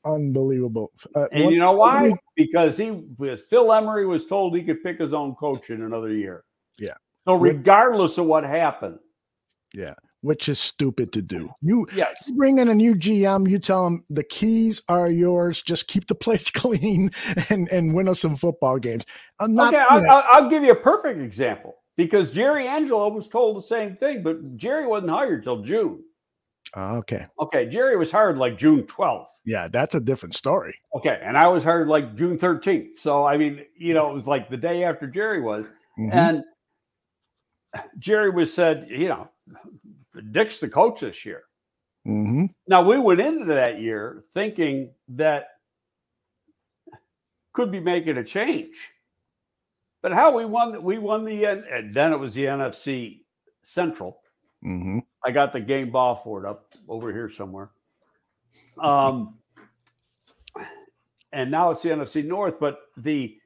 [0.04, 0.90] Unbelievable.
[1.14, 2.02] Uh, and one, you know why?
[2.02, 5.82] We, because he was Phil Emery was told he could pick his own coach in
[5.82, 6.42] another year.
[6.80, 6.94] Yeah.
[7.28, 8.98] So regardless of what happened.
[9.72, 9.94] Yeah.
[10.22, 11.50] Which is stupid to do.
[11.60, 12.24] You yes.
[12.26, 15.62] You bring in a new GM, you tell him the keys are yours.
[15.62, 17.10] Just keep the place clean
[17.50, 19.04] and and win us some football games.
[19.40, 23.56] I'm not, okay, I'll, I'll give you a perfect example because Jerry Angelo was told
[23.56, 26.02] the same thing, but Jerry wasn't hired till June.
[26.74, 27.26] Uh, okay.
[27.38, 27.66] Okay.
[27.66, 29.26] Jerry was hired like June 12th.
[29.44, 30.74] Yeah, that's a different story.
[30.96, 31.20] Okay.
[31.22, 32.94] And I was hired like June 13th.
[33.00, 35.68] So, I mean, you know, it was like the day after Jerry was.
[35.98, 36.12] Mm-hmm.
[36.12, 36.44] And
[37.98, 39.28] Jerry was said, you know,
[40.30, 41.44] Dick's the coach this year.
[42.06, 42.46] Mm-hmm.
[42.66, 45.46] Now, we went into that year thinking that
[47.52, 48.76] could be making a change.
[50.02, 53.20] But how we won, we won the, and then it was the NFC
[53.62, 54.18] Central.
[54.64, 54.98] Mm-hmm.
[55.24, 57.70] I got the game ball for it up over here somewhere.
[58.80, 59.38] Um,
[61.32, 62.58] and now it's the NFC North.
[62.58, 63.36] But the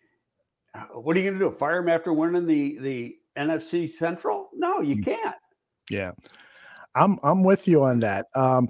[0.93, 1.57] what are you going to do?
[1.57, 4.51] Fire him after winning the the NFC Central?
[4.55, 5.05] No, you mm.
[5.05, 5.37] can't.
[5.91, 6.13] Yeah,
[6.97, 8.27] I'm I'm with you on that.
[8.35, 8.69] Um,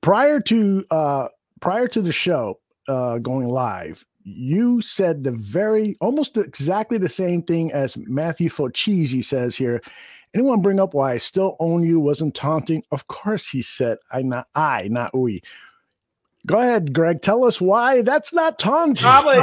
[0.00, 1.28] prior to uh,
[1.60, 7.42] prior to the show uh, going live, you said the very almost exactly the same
[7.42, 9.82] thing as Matthew Focchisi says here
[10.32, 12.84] Anyone bring up why I still own you wasn't taunting?
[12.92, 15.42] Of course he said, I not I, not we.
[16.46, 17.20] Go ahead, Greg.
[17.20, 19.02] Tell us why that's not taunting.
[19.02, 19.42] Probably,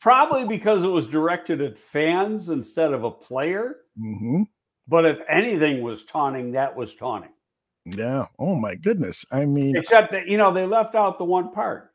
[0.00, 3.76] probably because it was directed at fans instead of a player.
[4.00, 4.42] Mm-hmm.
[4.86, 7.30] But if anything was taunting, that was taunting.
[7.86, 8.26] Yeah.
[8.38, 9.24] Oh my goodness.
[9.30, 11.92] I mean, except that you know they left out the one part.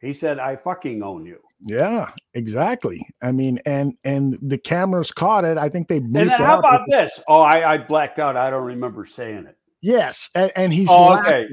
[0.00, 3.04] He said, "I fucking own you." Yeah, exactly.
[3.22, 5.58] I mean, and and the cameras caught it.
[5.58, 5.96] I think they.
[5.96, 7.20] And then how about this?
[7.26, 8.36] Oh, I, I blacked out.
[8.36, 9.56] I don't remember saying it.
[9.80, 11.48] Yes, and, and he's oh, laughing, okay.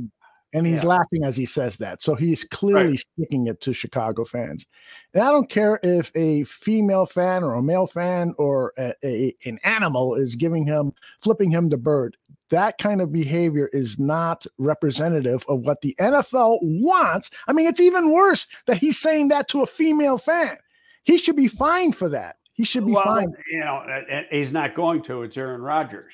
[0.55, 0.89] And he's yeah.
[0.89, 2.01] laughing as he says that.
[2.01, 2.99] So he's clearly right.
[2.99, 4.67] sticking it to Chicago fans.
[5.13, 9.35] And I don't care if a female fan or a male fan or a, a,
[9.45, 12.17] an animal is giving him flipping him the bird
[12.49, 17.31] that kind of behavior is not representative of what the NFL wants.
[17.47, 20.57] I mean, it's even worse that he's saying that to a female fan.
[21.03, 22.37] He should be fined for that.
[22.53, 23.35] He should be well, fined.
[23.51, 23.83] You know,
[24.31, 25.23] he's not going to.
[25.23, 26.13] It's Aaron Rodgers.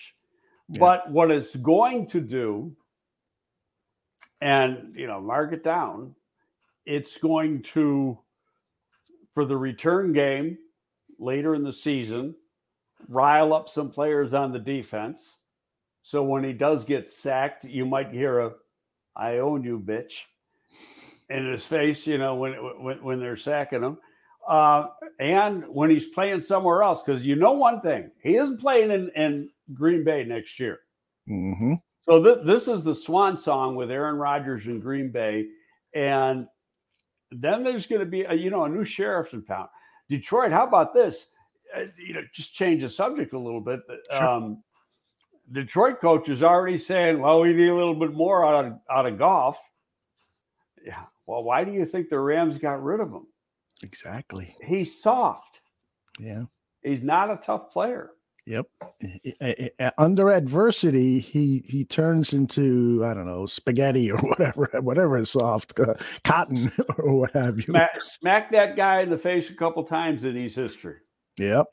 [0.70, 0.80] Yeah.
[0.80, 2.76] But what it's going to do,
[4.42, 6.16] and, you know, mark it down,
[6.86, 8.18] it's going to,
[9.34, 10.58] for the return game
[11.20, 12.36] later in the season,
[13.08, 15.38] rile up some players on the defense
[16.04, 18.54] so when he does get sacked, you might hear a
[19.16, 20.24] "I own you, bitch"
[21.30, 22.08] in his face.
[22.08, 23.98] You know when when, when they're sacking him,
[24.48, 24.88] uh,
[25.20, 27.02] and when he's playing somewhere else.
[27.02, 30.80] Because you know one thing, he isn't playing in, in Green Bay next year.
[31.30, 31.76] Mm-hmm.
[32.06, 35.48] So th- this is the swan song with Aaron Rodgers in Green Bay,
[35.94, 36.48] and
[37.32, 39.68] then there's going to be a, you know a new sheriff in town.
[40.10, 41.28] Detroit, how about this?
[41.76, 43.80] Uh, you know, just change the subject a little bit.
[44.12, 44.28] Sure.
[44.28, 44.64] Um,
[45.52, 49.06] Detroit coach is already saying, well, we need a little bit more out of out
[49.06, 49.58] of Goff."
[50.86, 51.04] Yeah.
[51.28, 53.28] Well, why do you think the Rams got rid of him?
[53.84, 54.56] Exactly.
[54.64, 55.62] He's soft.
[56.20, 56.44] Yeah.
[56.84, 58.12] He's not a tough player.
[58.46, 58.66] Yep.
[59.98, 65.80] Under adversity, he he turns into I don't know spaghetti or whatever, whatever is soft,
[65.80, 67.66] uh, cotton or what have you.
[67.66, 70.96] Smack, smack that guy in the face a couple times in his history.
[71.38, 71.68] Yep.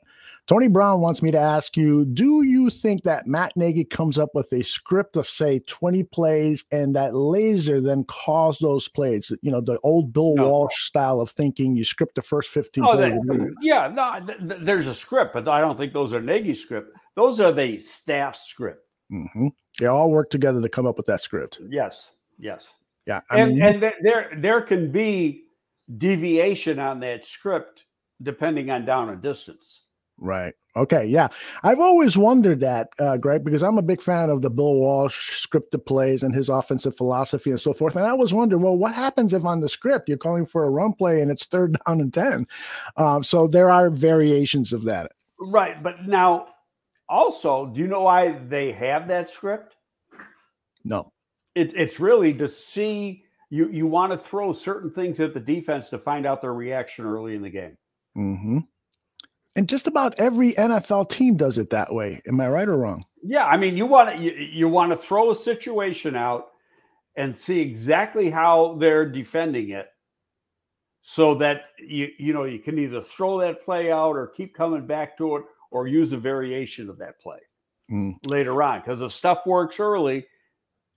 [0.49, 4.29] Tony Brown wants me to ask you Do you think that Matt Nagy comes up
[4.33, 9.31] with a script of, say, 20 plays and that Lazor then calls those plays?
[9.43, 10.47] You know, the old Bill no.
[10.47, 13.13] Walsh style of thinking you script the first 15 oh, plays.
[13.27, 16.55] They, yeah, no, th- th- there's a script, but I don't think those are Nagy
[16.55, 16.97] script.
[17.15, 18.83] Those are the staff script.
[19.13, 19.49] Mm-hmm.
[19.77, 21.59] They all work together to come up with that script.
[21.69, 22.73] Yes, yes.
[23.05, 23.21] Yeah.
[23.29, 25.43] I and mean, and th- there, there can be
[25.99, 27.85] deviation on that script
[28.23, 29.81] depending on down and distance.
[30.19, 30.53] Right.
[30.75, 31.05] Okay.
[31.05, 31.29] Yeah.
[31.63, 35.45] I've always wondered that, uh, Greg, because I'm a big fan of the Bill Walsh
[35.45, 37.95] scripted plays and his offensive philosophy and so forth.
[37.95, 40.69] And I always wonder, well, what happens if on the script you're calling for a
[40.69, 42.47] run play and it's third down and 10?
[42.97, 45.11] Um, so there are variations of that.
[45.39, 45.81] Right.
[45.81, 46.47] But now,
[47.07, 49.75] also, do you know why they have that script?
[50.83, 51.11] No.
[51.55, 55.89] It, it's really to see you, you want to throw certain things at the defense
[55.89, 57.77] to find out their reaction early in the game.
[58.15, 58.59] Mm-hmm.
[59.55, 62.21] And just about every NFL team does it that way.
[62.27, 63.03] Am I right or wrong?
[63.23, 66.47] Yeah, I mean, you want to you, you want to throw a situation out
[67.15, 69.87] and see exactly how they're defending it,
[71.01, 74.85] so that you you know you can either throw that play out or keep coming
[74.85, 77.39] back to it or use a variation of that play
[77.91, 78.13] mm.
[78.27, 78.79] later on.
[78.79, 80.25] Because if stuff works early,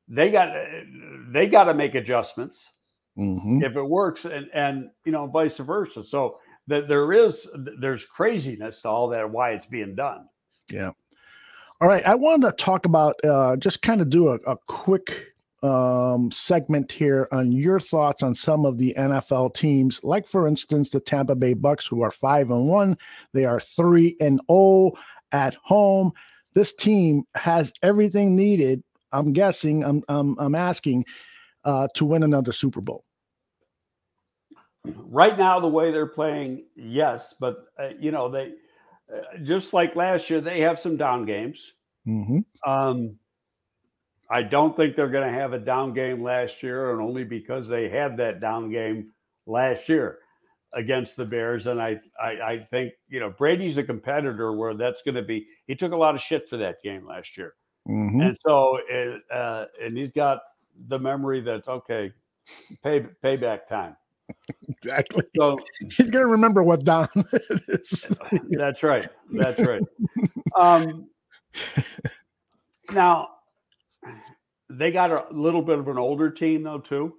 [0.09, 0.55] they got
[1.31, 2.71] they got to make adjustments
[3.19, 3.63] Mhm.
[3.63, 6.03] if it works, and and you know vice versa.
[6.03, 6.39] So
[6.69, 10.29] that there is there's craziness to all that why it's being done.
[10.71, 10.93] Yeah.
[11.81, 12.07] All right.
[12.07, 15.33] I wanted to talk about uh, just kind of do a, a quick
[15.63, 20.91] um, segment here on your thoughts on some of the NFL teams, like for instance
[20.91, 22.97] the Tampa Bay Bucs, who are five and one.
[23.33, 24.93] They are three and zero
[25.33, 26.13] at home.
[26.55, 28.83] This team has everything needed.
[29.13, 29.85] I'm guessing.
[29.85, 31.05] I'm I'm, I'm asking
[31.65, 33.05] uh, to win another Super Bowl.
[34.85, 38.53] Right now, the way they're playing, yes, but uh, you know they
[39.15, 41.73] uh, just like last year, they have some down games.
[42.07, 42.71] Mm-hmm.
[42.71, 43.17] Um,
[44.31, 47.69] I don't think they're going to have a down game last year, and only because
[47.69, 49.13] they had that down game
[49.47, 50.19] last year
[50.75, 51.67] against the Bears.
[51.67, 55.47] And I, I, I think you know Brady's a competitor where that's going to be.
[55.67, 57.55] He took a lot of shit for that game last year,
[57.89, 58.21] Mm-hmm.
[58.21, 60.41] and so it, uh, and he's got
[60.89, 62.13] the memory that's okay,
[62.83, 63.97] pay payback time.
[64.69, 65.25] Exactly.
[65.37, 65.59] So
[65.97, 67.09] He's gonna remember what Don
[67.69, 68.07] is.
[68.51, 69.09] That's right.
[69.33, 69.83] That's right.
[70.57, 71.09] Um,
[72.93, 73.29] now,
[74.69, 77.15] they got a little bit of an older team though too,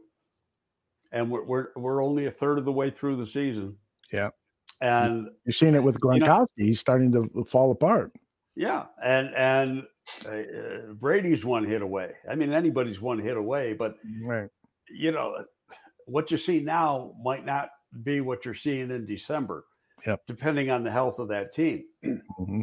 [1.12, 3.76] and we're we're, we're only a third of the way through the season.
[4.12, 4.30] Yeah.
[4.82, 6.48] and You're seeing it with You know- Gronkowski.
[6.58, 8.12] He's starting to fall apart.
[8.56, 9.84] yeah, and and
[10.30, 12.12] uh, Brady's one hit away.
[12.30, 13.96] I mean, anybody's one hit away, but
[14.26, 14.50] Right.
[14.90, 15.34] you know
[16.06, 17.70] what you see now might not
[18.04, 19.66] be what you're seeing in December.
[20.06, 20.22] Yep.
[20.28, 21.86] Depending on the health of that team.
[22.04, 22.62] hmm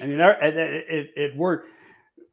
[0.00, 1.68] I mean, there- it, it, it, it worked.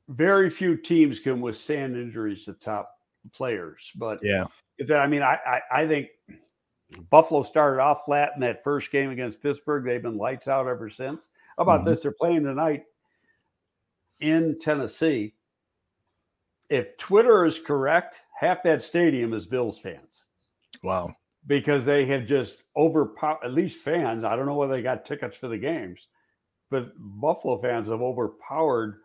[0.09, 2.89] Very few teams can withstand injuries to top
[3.33, 4.45] players, but Yeah.
[4.77, 6.07] if that- I mean, I, I, I think
[7.09, 9.85] Buffalo started off flat in that first game against Pittsburgh.
[9.85, 11.29] They've been lights out ever since.
[11.55, 11.85] How about Mhm.
[11.85, 12.01] this?
[12.01, 12.83] They're playing tonight
[14.19, 15.33] in Tennessee.
[16.69, 20.25] If Twitter is correct, half that stadium is Bills fans
[20.83, 21.15] Wow.
[21.45, 24.23] because they have just overpowered at least fans.
[24.25, 26.07] I don't know whether they got tickets for the games,
[26.71, 28.97] but Buffalo fans have overpowered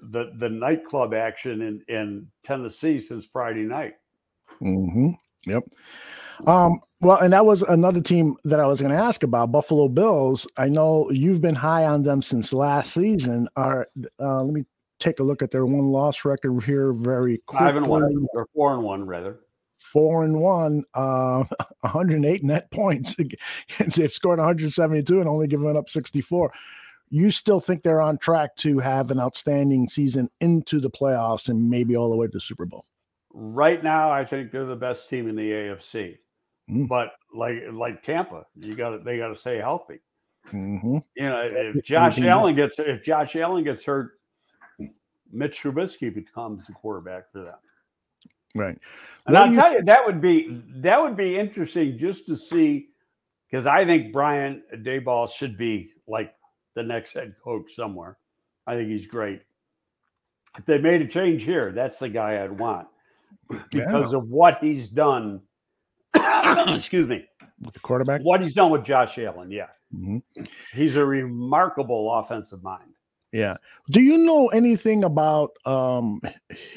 [0.00, 3.94] the the nightclub action in in Tennessee since Friday night.
[4.60, 5.10] hmm
[5.46, 5.64] Yep.
[6.46, 9.88] Um, well, and that was another team that I was going to ask about, Buffalo
[9.88, 10.46] Bills.
[10.56, 13.46] I know you've been high on them since last season.
[13.56, 13.86] Are
[14.20, 14.64] uh, let me
[14.98, 17.66] take a look at their one loss record here very quickly.
[17.66, 19.40] Five and one or four and one rather.
[19.78, 21.44] Four and one, uh,
[21.80, 23.16] 108 net points.
[23.96, 26.52] They've scored 172 and only given up 64.
[27.10, 31.70] You still think they're on track to have an outstanding season into the playoffs and
[31.70, 32.84] maybe all the way to the Super Bowl?
[33.32, 36.16] Right now, I think they're the best team in the AFC.
[36.70, 36.88] Mm.
[36.88, 40.00] But like like Tampa, you got they got to stay healthy.
[40.46, 42.26] hmm You know, if Josh Mhm.
[42.26, 44.12] Allen gets if Josh Allen gets hurt,
[45.34, 47.54] Mitch Trubisky becomes the quarterback for them.
[48.54, 48.78] Right.
[49.26, 52.36] And What I'll you- tell you, that would be that would be interesting just to
[52.36, 52.88] see,
[53.50, 56.32] because I think Brian Daboll should be like
[56.76, 58.16] the next head coach somewhere.
[58.66, 59.42] I think he's great.
[60.56, 62.86] If they made a change here, that's the guy I'd want
[63.72, 65.40] because of what he's done.
[66.14, 67.26] excuse me,
[67.60, 68.20] With the quarterback.
[68.22, 69.50] what he's done with Josh Allen.
[69.50, 70.22] Yeah, Mhm.
[70.72, 72.93] he's a remarkable offensive mind.
[73.34, 73.56] Yeah.
[73.90, 76.20] Do you know anything about um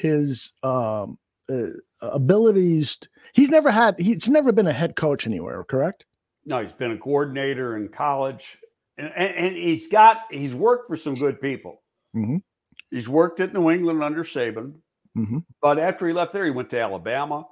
[0.00, 1.16] his um
[1.48, 1.68] uh,
[2.02, 2.98] abilities?
[3.32, 6.04] He's never had he's never been a head coach anywhere, correct?
[6.46, 8.58] No, he's been a coordinator in college,
[8.96, 11.80] and, and, and he's got he's worked for some good people.
[12.16, 12.42] Mhm.
[12.90, 14.80] He's worked at New England under Saban,
[15.16, 15.44] Mhm.
[15.62, 17.46] but after he left there, he went to Alabama.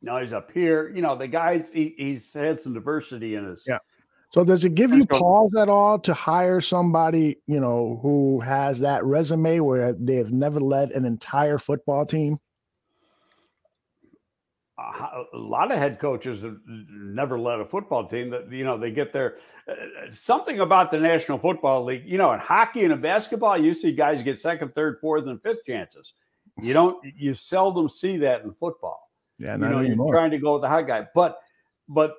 [0.00, 0.92] Now he's up here.
[0.94, 3.64] You know, the guys he, he's had some diversity in his.
[3.66, 3.78] Yeah.
[4.30, 8.78] So does it give you pause at all to hire somebody, you know, who has
[8.78, 12.38] that resume where they have never led an entire football team?
[15.32, 18.90] a lot of head coaches have never led a football team that you know they
[18.90, 19.36] get their
[19.68, 19.74] uh,
[20.10, 23.92] something about the national football league you know in hockey and in basketball you see
[23.92, 26.14] guys get second third fourth and fifth chances.
[26.60, 29.10] You don't you seldom see that in football.
[29.38, 31.38] Yeah, you know you're trying to go with the hot guy but
[31.88, 32.14] but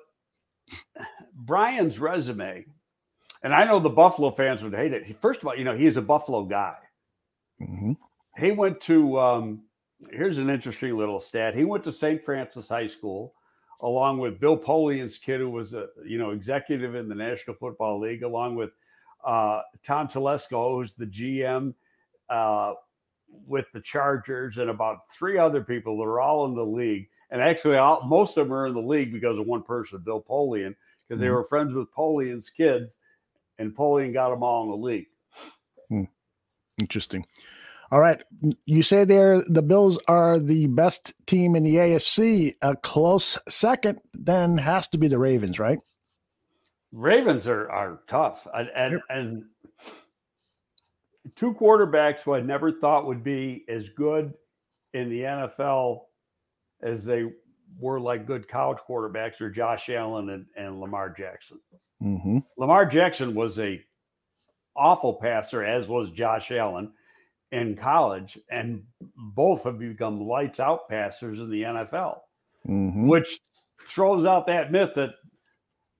[1.34, 2.64] brian's resume
[3.42, 5.20] and i know the buffalo fans would hate it.
[5.20, 6.76] First of all you know he's a buffalo guy.
[7.60, 7.96] Mhm.
[8.38, 9.62] he went to um,
[10.10, 11.54] here's an interesting little stat.
[11.54, 13.34] He went to st francis high school
[13.80, 18.00] along with bill polian's kid who was a you know executive in the national football
[18.00, 18.70] league along with
[19.24, 21.74] uh, tom telesco who's the gm
[22.30, 22.74] uh,
[23.46, 27.42] with the chargers and about three other people that are all in the league and
[27.42, 30.76] actually all, most of them are in the league because of one person bill polian
[31.08, 31.34] because they Mhm.
[31.34, 32.96] were friends with polian's kids
[33.58, 35.06] and polian got them all in the league
[36.78, 37.26] Interesting.
[37.90, 38.22] All right.
[38.64, 42.54] You say there the Bills are the best team in the AFC.
[42.62, 45.78] A close second then has to be the Ravens, right?
[46.92, 48.46] Ravens are are tough.
[48.54, 49.02] And and, yep.
[49.10, 49.44] and
[51.36, 54.32] two quarterbacks who I never thought would be as good
[54.94, 56.06] in the NFL
[56.82, 57.26] as they
[57.78, 61.58] were like good college quarterbacks are Josh Allen and, and Lamar Jackson.
[62.02, 62.38] Mm-hmm.
[62.58, 63.80] Lamar Jackson was a
[64.76, 66.92] awful passer, as was Josh Allen
[67.50, 68.82] in college, and
[69.16, 72.18] both have become lights out passers in the NFL,
[72.66, 73.08] mm-hmm.
[73.08, 73.38] which
[73.86, 75.10] throws out that myth that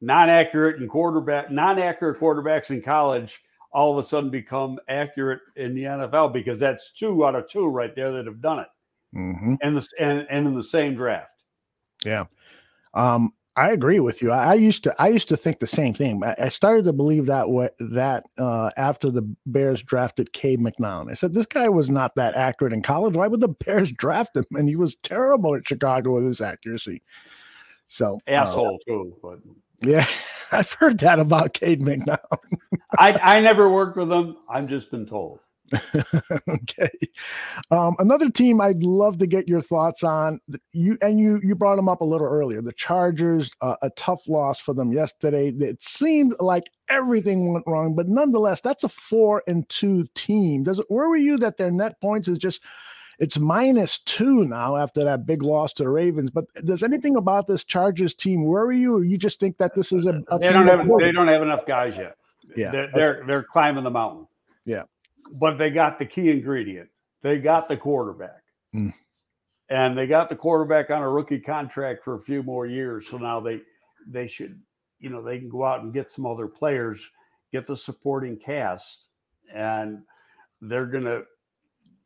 [0.01, 3.41] non-accurate and quarterback non-accurate quarterbacks in college
[3.73, 7.67] all of a sudden become accurate in the NFL because that's two out of two
[7.67, 8.67] right there that have done it,
[9.15, 9.55] mm-hmm.
[9.61, 11.43] and the and, and in the same draft.
[12.05, 12.25] Yeah.
[12.95, 14.31] Um, I agree with you.
[14.31, 16.23] I, I, used to I used to think the same thing.
[16.25, 21.11] I, I started to believe that way that uh, after the Bears drafted Cade McNown.
[21.11, 23.15] I said this guy was not that accurate in college.
[23.15, 24.47] Why would the Bears draft him?
[24.53, 27.03] And he was terrible at Chicago with his accuracy.
[27.89, 29.39] So asshole uh, too, but
[29.83, 30.07] yeah,
[30.53, 32.19] I've heard that about Cade McNown.
[32.99, 34.39] I I never worked with him.
[34.49, 35.41] I've just been told.
[36.49, 36.91] okay.
[37.71, 40.41] Um, another team I'd love to get your thoughts on.
[40.73, 42.63] You and you you brought them up a little earlier.
[42.63, 45.49] The Chargers, uh, a tough loss for them yesterday.
[45.49, 50.65] It seemed like everything went wrong, but nonetheless, that's a four and two team.
[50.65, 52.63] Does it worry you that their net points is just
[53.19, 56.31] it's minus two now after that big loss to the Ravens.
[56.31, 59.93] But does anything about this Chargers team worry you, or you just think that this
[59.93, 62.17] is a, a they don't have they don't have enough guys yet.
[62.57, 64.27] Yeah, they're, they're, they're climbing the mountain.
[64.65, 64.83] Yeah,
[65.33, 66.89] but they got the key ingredient.
[67.23, 68.43] They got the quarterback.
[68.75, 68.93] Mm.
[69.69, 73.09] And they got the quarterback on a rookie contract for a few more years.
[73.09, 73.61] So now they
[74.07, 74.61] they should,
[74.99, 77.03] you know, they can go out and get some other players,
[77.53, 79.05] get the supporting cast,
[79.55, 80.03] and
[80.61, 81.23] they're gonna,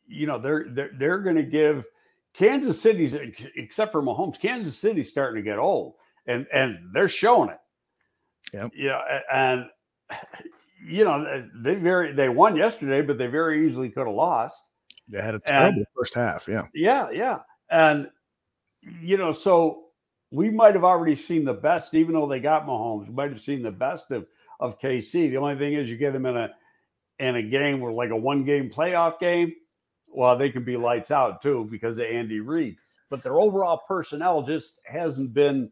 [0.07, 1.87] you know, they're they're they're gonna give
[2.35, 3.15] Kansas City's
[3.57, 5.95] except for Mahomes, Kansas City's starting to get old,
[6.27, 7.59] and and they're showing it.
[8.55, 9.01] Yeah, yeah,
[9.33, 9.65] and
[10.89, 14.63] you know, they very they won yesterday, but they very easily could have lost.
[15.09, 16.47] They had a terrible and, first half.
[16.49, 16.67] Yeah.
[16.75, 17.39] Yeah, yeah.
[17.71, 18.09] And
[19.01, 19.87] you know, so
[20.31, 23.41] we might have already seen the best, even though they got Mahomes, we might have
[23.41, 24.27] seen the best of
[24.61, 25.31] of KC.
[25.31, 26.51] The only thing is you get them in a
[27.19, 29.53] in a game where like a one game playoff game,
[30.07, 32.77] well, they can be lights out too because of Andy Reid.
[33.11, 35.71] But their overall personnel just hasn't been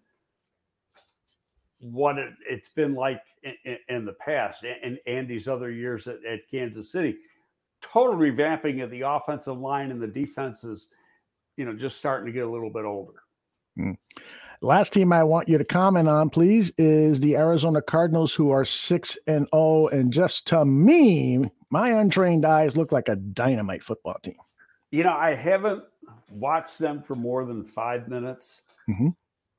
[1.85, 6.49] what it, has been like in, in, the past and Andy's other years at, at,
[6.51, 7.17] Kansas City.
[7.83, 10.89] Total revamping of the offensive line and the defenses,
[11.59, 13.23] you know, just starting to get a little bit older.
[13.79, 13.97] Mm.
[14.63, 18.65] Last team I want you to comment on, please, is the Arizona Cardinals, who are
[18.65, 23.85] six and zero, oh, and just to me, my untrained eyes look like a dynamite
[23.85, 24.37] football team.
[24.91, 25.85] You know, I haven't
[26.31, 28.63] watched them for more than five minutes.
[28.89, 29.09] Mm-hmm.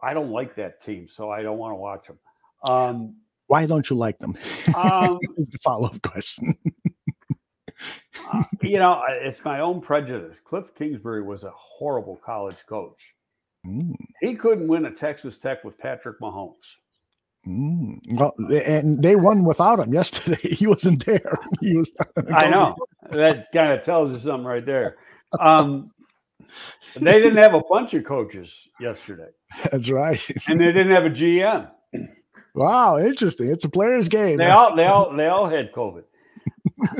[0.01, 2.19] I don't like that team, so I don't want to watch them.
[2.63, 3.15] Um,
[3.47, 4.37] Why don't you like them?
[4.75, 6.57] Um, is the follow up question.
[8.31, 10.39] uh, you know, it's my own prejudice.
[10.39, 13.15] Cliff Kingsbury was a horrible college coach.
[13.65, 13.95] Mm.
[14.21, 16.75] He couldn't win at Texas Tech with Patrick Mahomes.
[17.47, 17.99] Mm.
[18.11, 20.37] Well, and they won without him yesterday.
[20.55, 21.37] He wasn't there.
[21.61, 21.91] He was.
[22.33, 22.75] I know
[23.11, 24.97] that kind of tells you something right there.
[25.39, 25.91] Um,
[26.95, 29.29] they didn't have a bunch of coaches yesterday.
[29.71, 30.21] That's right.
[30.47, 31.69] and they didn't have a GM.
[32.53, 33.49] Wow, interesting.
[33.51, 34.37] It's a player's game.
[34.37, 36.03] They all they all they all had COVID.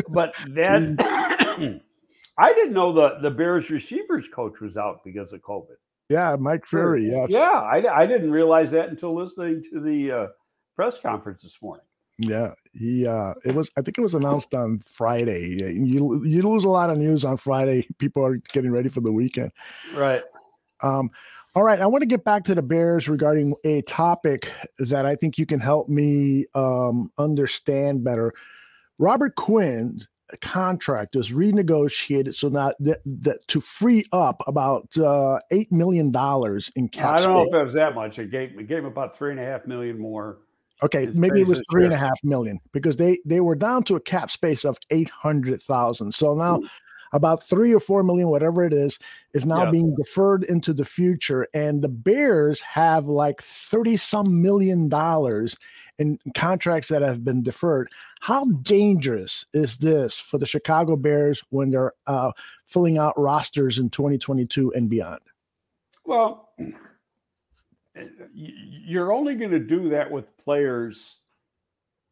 [0.10, 5.76] but then I didn't know the the Bears receivers coach was out because of COVID.
[6.10, 7.10] Yeah, Mike Furrey.
[7.10, 7.30] Yes.
[7.30, 10.28] Yeah, I, I didn't realize that until listening to the uh,
[10.76, 11.86] press conference this morning.
[12.18, 15.58] Yeah, he uh it was I think it was announced on Friday.
[15.60, 17.88] You you lose a lot of news on Friday.
[18.00, 19.52] People are getting ready for the weekend.
[19.94, 20.24] Right.
[20.82, 21.12] Um
[21.56, 25.16] all right, I want to get back to the Bears regarding a topic that I
[25.16, 28.34] think you can help me um, understand better.
[29.00, 30.06] Robert Quinn's
[30.42, 36.70] contract was renegotiated so now that, that to free up about uh, eight million dollars
[36.76, 37.22] in cash.
[37.22, 38.20] I don't know if it was that much.
[38.20, 40.40] It gave it gave him about three and a half million more
[40.84, 43.96] Okay, maybe it was three and a half million because they they were down to
[43.96, 46.14] a cap space of eight hundred thousand.
[46.14, 46.68] So now Ooh.
[47.14, 49.00] about three or four million, whatever it is,
[49.34, 49.72] is now yeah.
[49.72, 55.56] being deferred into the future, and the Bears have like thirty some million dollars
[55.98, 57.90] in contracts that have been deferred.
[58.22, 62.32] How dangerous is this for the Chicago Bears when they're uh,
[62.66, 65.22] filling out rosters in 2022 and beyond?
[66.06, 66.50] Well,
[68.34, 71.20] you're only going to do that with players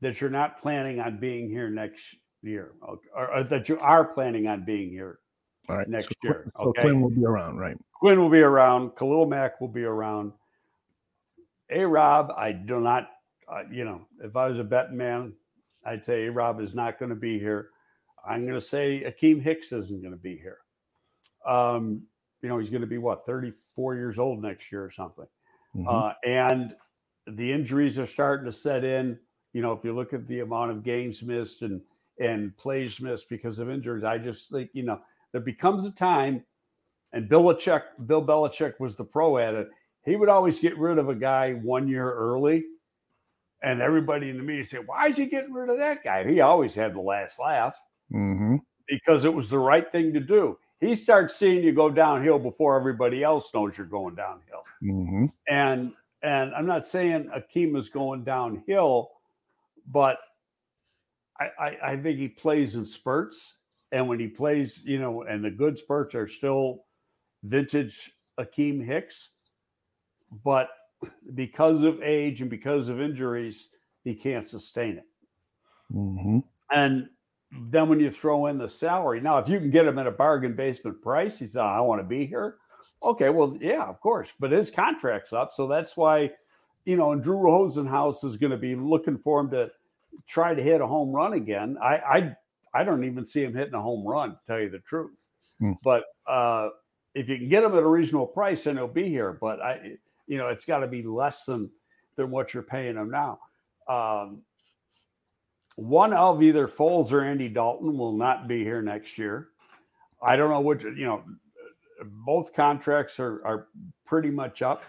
[0.02, 4.48] that you're not planning on being here next year or, or, that you are planning
[4.48, 5.20] on being here
[5.70, 5.88] All right.
[5.88, 6.52] next so, year.
[6.58, 6.82] So Okay.
[6.82, 7.78] Quinn will be around, right?
[7.94, 8.96] Quinn will be around.
[8.98, 10.34] Khalil Mack will be around.
[11.70, 13.10] A Rob, I do not,
[13.52, 15.34] uh, you know, if I was a betting man,
[15.86, 17.70] I'd say A Rob is not going to be here.
[18.28, 20.60] I'm going to say Akiem Hicks isn't going to be here.
[21.46, 22.04] Um,
[22.42, 25.26] you know, he's going to be what, 34 years old next year or something.
[25.76, 25.88] Mhm.
[25.88, 26.76] Uh, and
[27.28, 29.20] the injuries are starting to set in.
[29.54, 31.82] You know, if you look at the amount of games missed and
[32.20, 35.02] and plays missed because of injuries, I just think you know
[35.32, 36.46] there becomes a time.
[37.14, 39.70] And Belichick, Bill Belichick was the pro at it.
[40.06, 42.66] He would always get rid of a guy one year early,
[43.64, 46.42] and everybody in the media say, "Why is he getting rid of that guy?" He
[46.42, 47.78] always had the last laugh
[48.12, 48.60] Mhm.
[48.88, 50.58] because it was the right thing to do.
[50.84, 55.32] He starts seeing you go downhill before everybody else knows you're going downhill Mhm.
[55.48, 59.12] and and I'm not saying Akiem is going downhill,
[59.88, 60.20] but
[61.40, 63.56] I, I, I think he plays in spurts,
[63.92, 66.86] and when he plays, you know, and the good spurts are still
[67.44, 69.32] vintage Akiem Hicks,
[70.46, 70.70] but
[71.36, 73.70] because of age and because of injuries,
[74.06, 75.08] he can't sustain it.
[75.94, 76.44] Mhm.
[76.72, 77.10] And
[77.70, 80.12] then when you throw in the salary, now if you can get him at a
[80.12, 82.58] bargain basement price, he's I want to be here.
[83.04, 84.32] Okay, well, yeah, of course.
[84.40, 85.52] But his contract's up.
[85.52, 86.32] So that's why,
[86.86, 89.70] you know, and Drew Rosenhaus is going to be looking for him to
[90.28, 91.78] try to hit a home run again.
[91.82, 92.36] I I
[92.74, 95.30] I don't even see him hitting a home run, to tell you the truth.
[95.60, 95.74] Hmm.
[95.84, 96.70] But uh
[97.14, 99.38] if you can get him at a reasonable price, then he'll be here.
[99.40, 99.98] But I
[100.28, 101.70] you know, it's got to be less than
[102.16, 103.40] than what you're paying him now.
[103.88, 104.42] Um
[105.76, 109.50] one of either Foles or Andy Dalton will not be here next year.
[110.22, 111.24] I don't know which, you know,
[112.26, 113.68] both contracts are, are
[114.06, 114.84] pretty much up.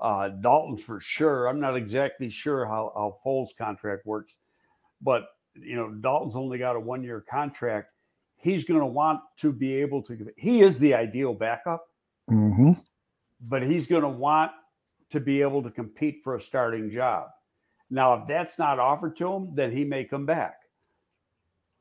[0.00, 1.46] Uh, Dalton's for sure.
[1.46, 4.32] I'm not exactly sure how, how Foles' contract works,
[5.00, 7.90] but, you know, Dalton's only got a one year contract.
[8.36, 11.86] He's going to want to be able to, he is the ideal backup,
[12.30, 12.72] mm-hmm.
[13.40, 14.50] but he's going to want
[15.10, 17.28] to be able to compete for a starting job.
[17.90, 20.56] Now, if that's not offered to him, then he may come back.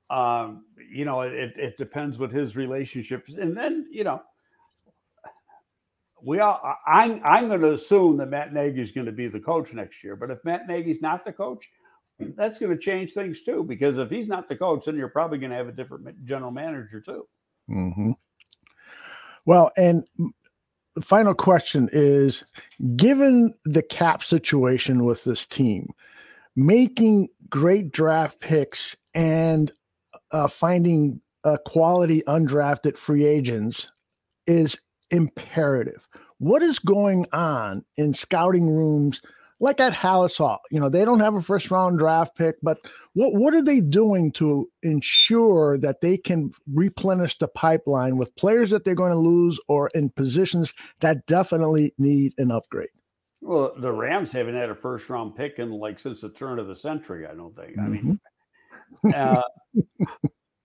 [0.09, 4.21] Um, you know, it, it depends what his relationships, and then you know,
[6.21, 6.61] we all.
[6.85, 10.03] I'm I'm going to assume that Matt Nagy is going to be the coach next
[10.03, 10.15] year.
[10.15, 11.67] But if Matt Nagy's not the coach,
[12.19, 13.63] that's going to change things too.
[13.63, 16.51] Because if he's not the coach, then you're probably going to have a different general
[16.51, 17.27] manager too.
[17.67, 18.11] hmm
[19.45, 20.05] Well, and
[20.95, 22.43] the final question is
[22.95, 25.89] given the cap situation with this team,
[26.55, 29.71] making great draft picks and
[30.31, 33.91] uh, finding uh, quality undrafted free agents
[34.47, 34.77] is
[35.11, 36.07] imperative.
[36.37, 39.21] What is going on in scouting rooms
[39.63, 40.59] like at Halas Hall?
[40.69, 42.77] You know, they don't have a first round draft pick, but
[43.13, 48.69] what what are they doing to ensure that they can replenish the pipeline with players
[48.71, 52.89] that they're going to lose or in positions that definitely need an upgrade?
[53.41, 56.67] Well, the Rams haven't had a first round pick in like since the turn of
[56.67, 57.25] the century.
[57.25, 57.79] I don't think.
[57.79, 58.19] I mean,
[59.15, 59.43] uh,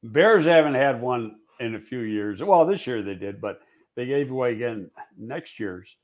[0.02, 2.42] Bears haven't had one in a few years.
[2.42, 3.60] Well, this year they did, but
[3.94, 5.96] they gave away again next year's.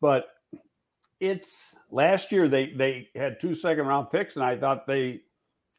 [0.00, 0.26] But
[1.20, 5.20] it's last year they they had two second round picks, and I thought they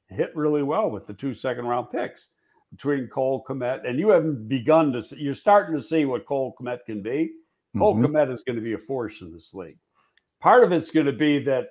[0.10, 2.30] hit really well with the two second round picks
[2.72, 6.56] between Cole Kmet and you haven't begun to see, you're starting to see what Cole
[6.60, 7.32] Kmet can be.
[7.78, 8.08] Cole Mhm.
[8.08, 9.78] Kmet is going to be a force in this league.
[10.40, 11.70] Part of it's going to be that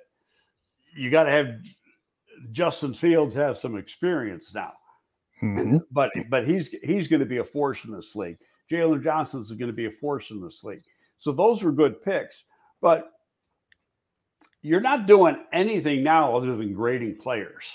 [0.95, 1.47] you got to have
[2.51, 4.73] Justin Fields have some experience now
[5.41, 5.81] Mhm.
[5.91, 8.37] but but he's he's going to be a force in this league.
[8.69, 10.81] Jaylon Johnson's is going to be a force in this league.
[11.17, 12.43] So those were good picks,
[12.81, 13.11] but
[14.61, 17.65] you're not doing anything now other than grading players.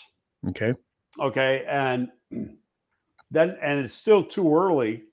[0.48, 0.74] Okay.
[1.20, 5.04] Okay, and then and it's still too early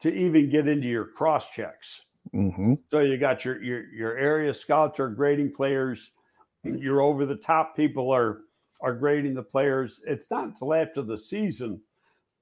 [0.00, 2.02] to even get into your cross checks.
[2.32, 6.12] hmm So you got your your your area scouts are grading players.
[6.64, 8.40] Your over the top people are
[8.80, 10.02] are grading the players.
[10.06, 11.80] It's not until after the season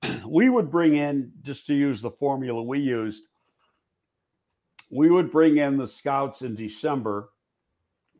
[0.26, 3.24] we would bring in just to use the formula we used.
[4.90, 7.30] We would bring in the scouts in December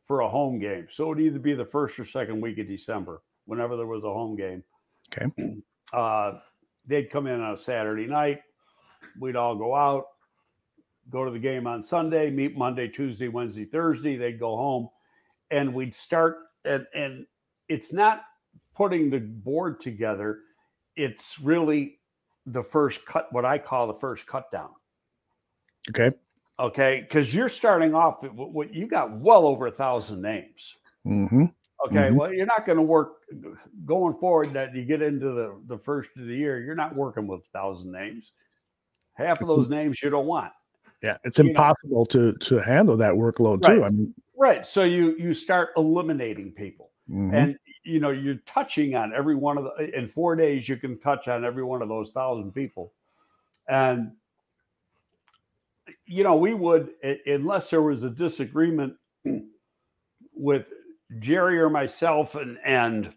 [0.05, 0.87] for a home game.
[0.91, 4.13] So it'd either be the first or second week of December, whenever there was a
[4.13, 4.63] home game.
[5.13, 5.31] Okay.
[5.93, 6.41] Uh,
[6.87, 8.41] they'd come in on a Saturday night.
[9.21, 10.07] We'd all go out,
[11.09, 14.17] go to the game on Sunday, meet Monday, Tuesday, Wednesday, Thursday.
[14.17, 14.89] They'd go home,
[15.53, 16.39] and we'd start.
[16.65, 17.27] And and
[17.69, 18.23] it's not
[18.75, 20.41] putting the board together;
[20.97, 22.01] it's really
[22.47, 23.33] the first cut.
[23.33, 24.71] What I call the first cut down.
[25.91, 26.17] Okay.
[26.59, 28.23] Okay, because you're starting off.
[28.23, 30.77] with What you got well over a thousand names.
[31.03, 31.47] hmm
[31.87, 32.15] Okay, Mhm.
[32.15, 33.25] well, you're not going to work
[33.85, 34.55] going forward.
[34.55, 37.49] That you get into the the first of the year, you're not working with a
[37.51, 38.33] thousand names.
[39.15, 40.53] Half of those names you don't want.
[41.03, 42.33] Yeah, it's impossible know.
[42.33, 43.75] to to handle that workload right.
[43.75, 43.85] too.
[43.85, 44.67] I mean, right.
[44.67, 47.35] So you you start eliminating people, mm-hmm.
[47.35, 49.95] and you know you're touching on every one of the.
[49.95, 52.95] In four days, you can touch on every one of those thousand people,
[53.69, 54.13] and
[56.07, 56.91] you know we would
[57.27, 58.95] unless there was a disagreement
[60.35, 60.69] with
[61.19, 63.13] Jerry or myself and and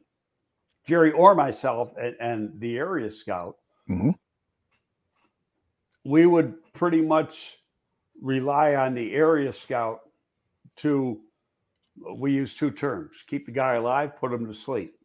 [0.86, 3.58] Jerry or myself and, and the area scout,
[3.90, 4.12] mm-hmm.
[6.06, 7.58] we would pretty much
[8.22, 10.02] rely on the area scout
[10.78, 11.20] to
[12.16, 14.96] we use two terms keep the guy alive put him to sleep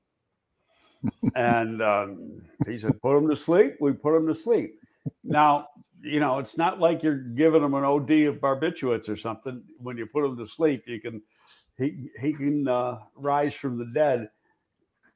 [1.34, 4.78] and um, he said put him to sleep we put him to sleep
[5.24, 5.66] now
[6.02, 9.96] you know it's not like you're giving him an od of barbiturates or something when
[9.96, 11.22] you put him to sleep you can
[11.78, 14.28] he he can uh, rise from the dead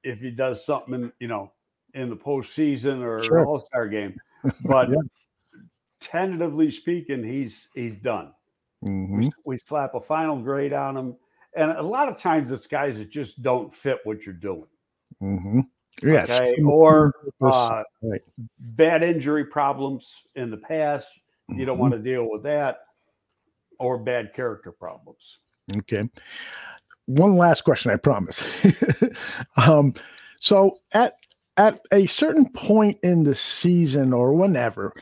[0.05, 1.53] if he does something in you know
[1.95, 3.47] in the postseason or sure.
[3.47, 4.17] all-star game
[4.65, 4.97] but yeah
[6.01, 8.33] tentatively speaking, he's he's done.
[8.85, 9.21] Mm-hmm.
[9.21, 11.17] We, we, slap a final grade on him,
[11.57, 14.67] and a lot of times it's guys that just don't fit what you're doing.
[15.23, 15.61] Mm-hmm.
[16.03, 16.55] Yes, okay?
[16.63, 18.21] or uh, right.
[18.59, 21.09] bad injury problems in the past.
[21.49, 21.83] You don't mm-hmm.
[21.83, 22.79] want to deal with that,
[23.79, 25.39] or bad character problems.
[25.79, 26.09] Okay.
[27.07, 28.43] One last question, I promise.
[29.57, 29.95] um,
[30.41, 31.15] so at
[31.57, 34.93] at a certain point in the season or whenever,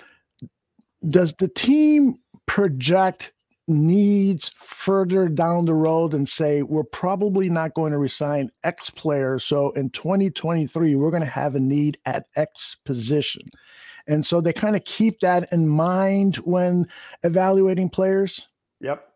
[1.08, 2.16] does the team
[2.46, 3.32] project
[3.66, 9.38] needs further down the road and say we're probably not going to resign X player,
[9.38, 13.42] so in 2023 we're going to have a need at X position,
[14.06, 16.86] and so they kind of keep that in mind when
[17.22, 18.48] evaluating players.
[18.80, 19.08] Yep.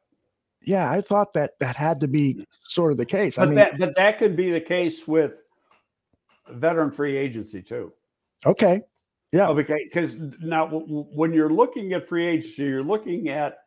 [0.62, 3.36] Yeah, I thought that that had to be sort of the case.
[3.36, 5.42] But I mean, that, but that could be the case with
[6.50, 7.92] veteran free agency too.
[8.44, 8.82] Okay.
[9.32, 9.48] Yeah.
[9.48, 9.78] Okay.
[9.84, 13.58] Because now, when you're looking at free agency, you're looking at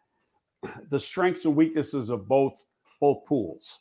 [0.90, 2.64] the strengths and weaknesses of both
[3.00, 3.80] both pools.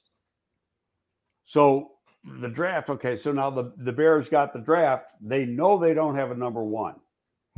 [1.46, 1.92] So
[2.40, 2.90] the draft.
[2.90, 3.16] Okay.
[3.16, 5.12] So now the the Bears got the draft.
[5.20, 6.96] They know they don't have a number one.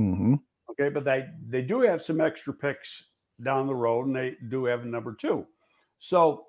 [0.01, 0.35] Mm-hmm.
[0.71, 3.05] Okay, but they they do have some extra picks
[3.43, 5.47] down the road, and they do have a number two.
[5.99, 6.47] So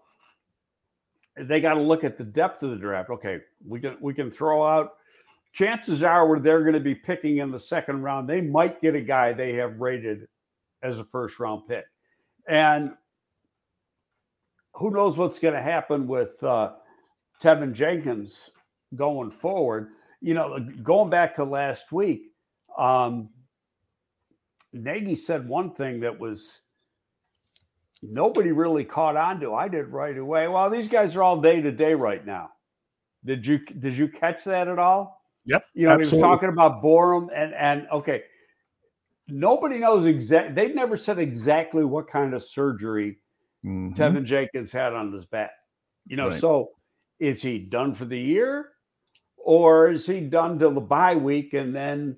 [1.36, 3.10] they got to look at the depth of the draft.
[3.10, 4.94] Okay, we can we can throw out
[5.54, 8.96] chances are where they're going to be picking in the second round, they might get
[8.96, 10.28] a guy they have rated
[10.82, 11.86] as a first round pick.
[12.48, 12.94] And
[14.74, 16.74] who knows what's going to happen with uh,
[17.42, 18.50] Teven Jenkins
[18.96, 19.90] going forward.
[20.22, 22.32] You know, going back to last week,
[22.78, 23.30] um,
[24.72, 26.62] Nagy said one thing that was
[28.02, 29.54] nobody really caught on to.
[29.54, 30.48] I did right away.
[30.48, 32.50] Well, these guys are all day to day right now.
[33.26, 35.22] Did you did you catch that at all?
[35.46, 35.66] Yep.
[35.74, 36.18] You know, absolutely.
[36.18, 38.24] he was talking about Borom and and okay,
[39.28, 40.54] nobody knows exactly.
[40.54, 43.18] They've never said exactly what kind of surgery
[43.66, 43.94] mm-hmm.
[43.94, 45.52] Teven Jenkins had on his back.
[46.08, 46.40] You know, right.
[46.40, 46.72] so
[47.20, 48.70] is he done for the year,
[49.38, 52.18] or is he done till the bye week and then?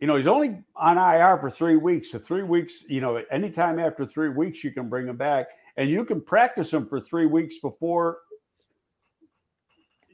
[0.00, 2.10] You know, he's only on IR for three weeks.
[2.10, 5.46] So three weeks, you know, anytime after three weeks, you can bring him back,
[5.76, 8.18] and you can practice him for three weeks before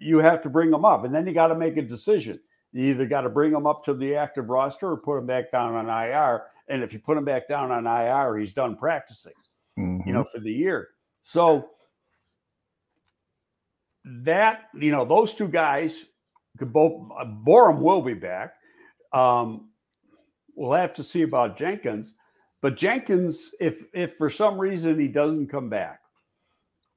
[0.01, 2.39] you have to bring them up, and then you got to make a decision.
[2.73, 5.51] You either got to bring them up to the active roster or put them back
[5.51, 6.45] down on IR.
[6.69, 9.33] And if you put him back down on IR, he's done practicing,
[9.79, 10.07] mm-hmm.
[10.07, 10.89] you know, for the year.
[11.25, 11.71] So
[14.05, 16.05] that you know, those two guys
[16.59, 17.09] could both.
[17.45, 18.55] Borom will be back.
[19.13, 19.71] Um,
[20.55, 22.15] we'll have to see about Jenkins.
[22.63, 26.01] But Jenkins, if if for some reason he doesn't come back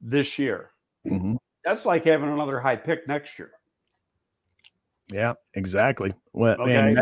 [0.02, 0.70] this year,
[1.06, 3.52] mm-hmm that's like having another high pick next year.
[5.12, 6.14] Yeah, exactly.
[6.34, 6.76] Well, okay.
[6.76, 7.02] and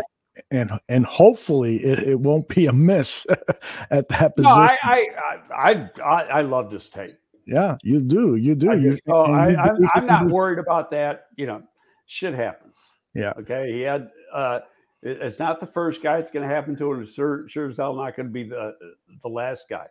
[0.50, 3.26] and and hopefully it, it won't be a miss
[3.90, 4.56] at that position.
[4.56, 7.12] No, I I I I, I love this tape.
[7.46, 8.36] Yeah, you do.
[8.36, 8.70] You do.
[8.70, 11.26] I you, so I, you, I'm, I'm not worried about that.
[11.36, 11.62] You know,
[12.06, 12.90] shit happens.
[13.14, 13.32] Yeah.
[13.38, 13.72] Okay.
[13.72, 14.10] He had.
[14.32, 14.60] uh
[15.02, 17.04] It's not the first guy it's going to happen to, him.
[17.04, 18.74] sure, sure as hell not going to be the
[19.22, 19.86] the last guy.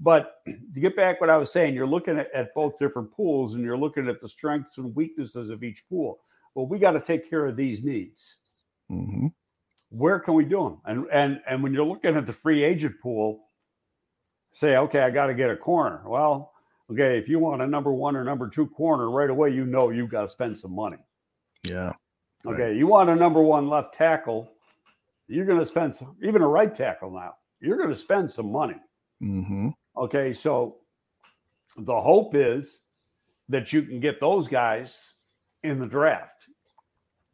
[0.00, 3.54] But to get back what I was saying, you're looking at, at both different pools
[3.54, 6.18] and you're looking at the strengths and weaknesses of each pool.
[6.58, 8.34] Well, we got to take care of these needs.
[8.90, 9.28] Mm-hmm.
[9.90, 10.78] Where can we do them?
[10.86, 13.44] And and and when you're looking at the free agent pool,
[14.54, 16.02] say, okay, I got to get a corner.
[16.04, 16.50] Well,
[16.90, 19.90] okay, if you want a number one or number two corner right away, you know
[19.90, 20.96] you've got to spend some money.
[21.62, 21.92] Yeah.
[22.44, 22.76] Okay, right.
[22.76, 24.50] you want a number one left tackle,
[25.28, 27.34] you're going to spend some, even a right tackle now.
[27.60, 28.80] You're going to spend some money.
[29.22, 29.68] Mm-hmm.
[29.96, 30.78] Okay, so
[31.76, 32.82] the hope is
[33.48, 35.12] that you can get those guys
[35.62, 36.47] in the draft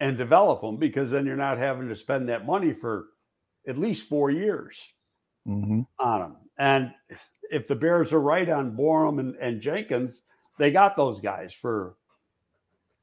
[0.00, 3.06] and develop them because then you're not having to spend that money for
[3.66, 4.84] at least four years.
[5.46, 5.80] Mm-hmm.
[5.98, 6.36] on them.
[6.58, 6.90] And
[7.50, 10.22] if the Bears are right on Borom and, and Jenkins,
[10.58, 11.96] they got those guys for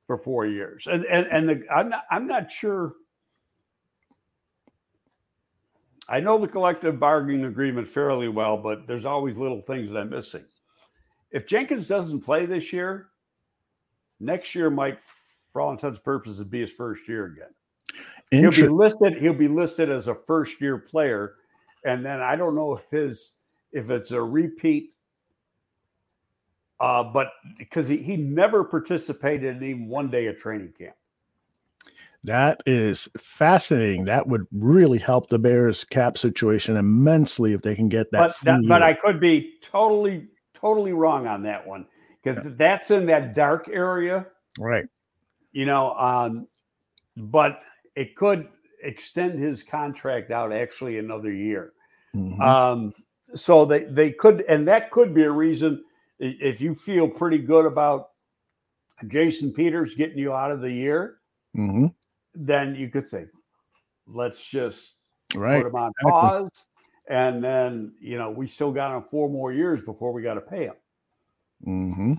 [0.07, 0.88] for four years.
[0.89, 2.93] And and and the, I'm not I'm not sure.
[6.09, 10.09] I know the collective bargaining agreement fairly well, but there's always little things that I'm
[10.09, 10.43] missing.
[11.31, 13.09] If Jenkins doesn't play this year,
[14.19, 14.99] next year might,
[15.52, 17.53] for all intents and purposes, be his first year again.
[18.32, 19.18] He'll be listed.
[19.18, 21.36] He'll be listed as a first year player,
[21.84, 23.36] and then I don't know if his
[23.72, 24.94] if it's a repeat.
[26.80, 27.28] Uh, but
[27.60, 30.95] because he, he never participated in even one day of training camp.
[32.23, 34.06] That is fascinating.
[34.06, 38.19] That would really help the Bears cap situation immensely if they can get that.
[38.19, 38.82] but that, but.
[38.84, 41.86] I could be totally totally wrong on that one
[42.23, 44.28] because that's in that dark area,
[44.60, 44.86] right.
[45.52, 45.94] You know.
[45.95, 46.48] Um,
[47.18, 47.60] but
[47.95, 48.48] it could
[48.84, 51.73] extend his contract out actually another year.
[52.15, 52.41] Mhm.
[52.41, 52.94] Um,
[53.36, 55.84] so they they could, and that could be a reason
[56.19, 58.10] if you feel pretty good about
[59.07, 61.18] Jason Peters getting you out of the year,
[61.56, 61.94] Mhm.
[62.36, 63.26] then you could say,
[64.07, 64.95] let's just
[65.36, 65.64] Right.
[65.64, 66.11] put him on exactly.
[66.11, 66.68] pause,
[67.07, 70.41] and then you know we still got him four more years before we got to
[70.41, 70.76] pay him.
[71.64, 72.14] hmm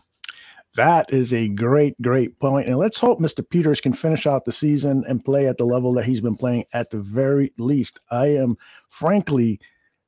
[0.76, 2.68] That is a great, great point.
[2.68, 3.48] And let's hope Mr.
[3.48, 6.64] Peters can finish out the season and play at the level that he's been playing
[6.72, 7.98] at the very least.
[8.10, 8.56] I am
[8.88, 9.60] frankly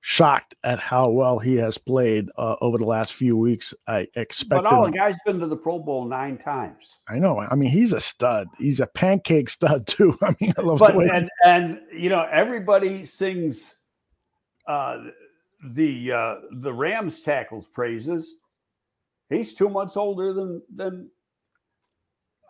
[0.06, 3.72] shocked at how well he has played uh, over the last few weeks.
[3.86, 4.62] I expect.
[4.62, 6.96] But all the guys been to the Pro Bowl nine times.
[7.08, 7.40] I know.
[7.40, 8.48] I mean, he's a stud.
[8.58, 10.16] He's a pancake stud too.
[10.22, 11.08] I mean, I love the way.
[11.12, 13.76] and and you know everybody sings
[14.66, 14.98] uh,
[15.70, 18.36] the uh, the Rams tackles praises.
[19.30, 21.10] He's two months older than than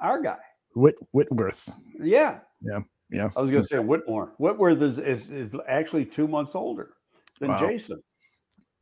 [0.00, 0.38] our guy.
[0.74, 1.68] Whit, Whitworth.
[2.00, 2.40] Yeah.
[2.60, 2.80] Yeah,
[3.10, 3.28] yeah.
[3.36, 4.32] I was going to say Whitmore.
[4.38, 6.94] Whitworth is, is is actually two months older
[7.40, 7.60] than Wow.
[7.60, 8.02] Jason.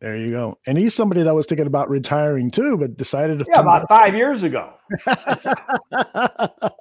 [0.01, 0.59] There you go.
[0.66, 3.89] And he's somebody that was thinking about retiring too, but decided to Yeah, come about
[3.89, 4.73] five years ago.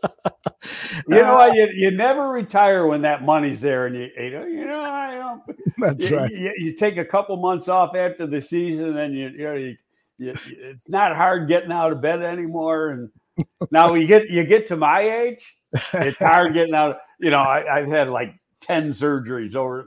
[1.07, 1.51] You know what?
[1.51, 4.81] Uh, you, you never retire when that money's there, and you you know you know
[4.81, 5.41] I don't.
[5.77, 6.31] That's you, right.
[6.31, 9.75] you, you take a couple months off after the season, and you you know you,
[10.21, 12.89] it's not hard getting out of bed anymore.
[12.89, 15.55] And now you get you get to my age,
[15.93, 16.91] it's hard getting out.
[16.91, 19.85] Of, You know, I, I've had like ten surgeries over.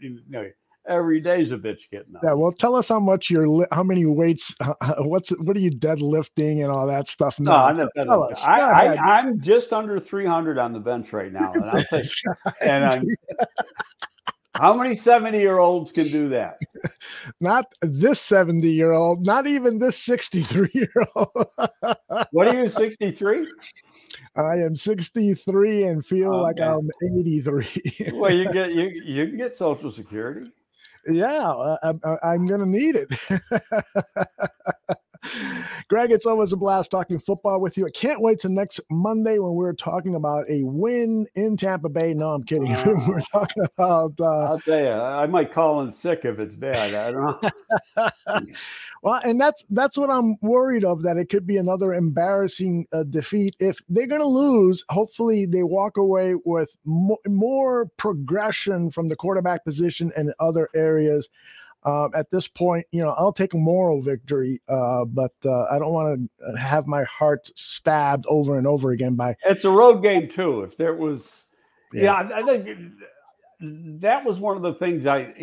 [0.00, 0.46] You know,
[0.88, 2.22] every day's a bitch getting out.
[2.24, 5.56] Yeah, well, tell us how much you're, li- how many weights, uh, uh, what's, what
[5.56, 7.40] are you deadlifting and all that stuff?
[7.40, 7.52] No.
[7.52, 8.42] I'm Tell us.
[8.44, 8.96] I.
[8.96, 12.02] I'm just under 300 on the bench right now, and I'll say,
[12.60, 13.06] and I'm,
[14.54, 16.60] how many 70 year olds can do that?
[17.40, 21.28] not this 70 year old, not even this 63 year old.
[22.30, 23.48] What are you, 63?
[24.36, 27.66] I am 63 and feel like I'm 83.
[28.14, 30.50] Well, you get you you can get Social Security.
[31.08, 31.52] yeah,
[31.82, 33.08] I, I'm going to need it.
[35.88, 37.86] Greg, it's always a blast talking football with you.
[37.86, 42.14] I can't wait till next Monday when we're talking about a win in Tampa Bay.
[42.14, 42.72] No, I'm kidding.
[42.72, 43.04] Wow.
[43.08, 46.94] we're talking about uh, I'll tell you, I might call in sick if it's bad.
[46.94, 47.42] I don't
[47.96, 48.46] know.
[49.04, 53.02] Well, and that's that's what I'm worried of that it could be another embarrassing uh,
[53.02, 53.54] defeat.
[53.58, 59.16] If they're going to lose, hopefully they walk away with mo- more progression from the
[59.16, 61.28] quarterback position and other areas.
[61.86, 65.78] Um, at this point, you know, I'll take a moral victory, uh, but uh, I
[65.78, 69.36] don't want to have my heart stabbed over and over again by.
[69.44, 70.62] It's a road game too.
[70.62, 71.44] If there was,
[71.92, 72.02] Yeah.
[72.04, 72.92] yeah, I, I think
[74.00, 75.34] that was one of the things I.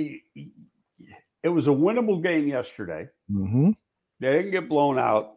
[1.44, 3.08] It was a winnable game yesterday.
[3.32, 3.76] Mhm.
[4.20, 5.34] They didn't get blown out,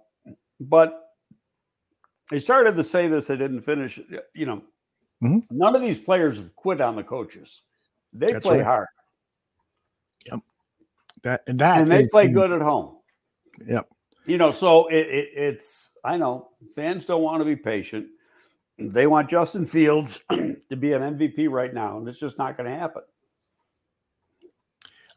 [0.60, 1.00] but
[2.32, 3.28] I started to say this.
[3.30, 4.00] I didn't finish.
[4.34, 4.62] You know,
[5.22, 5.42] Mhm.
[5.50, 7.62] none of these players have quit on the coaches.
[8.14, 8.64] They That's play right.
[8.66, 8.86] hard
[11.24, 12.98] That and that and they is- play good at home.
[13.66, 13.88] Yep.
[14.26, 15.90] You know, so it, it, it's.
[16.04, 18.06] I know fans don't want to be patient.
[18.78, 22.70] They want Justin Fields to be an MVP right now, and it's just not going
[22.70, 23.02] to happen.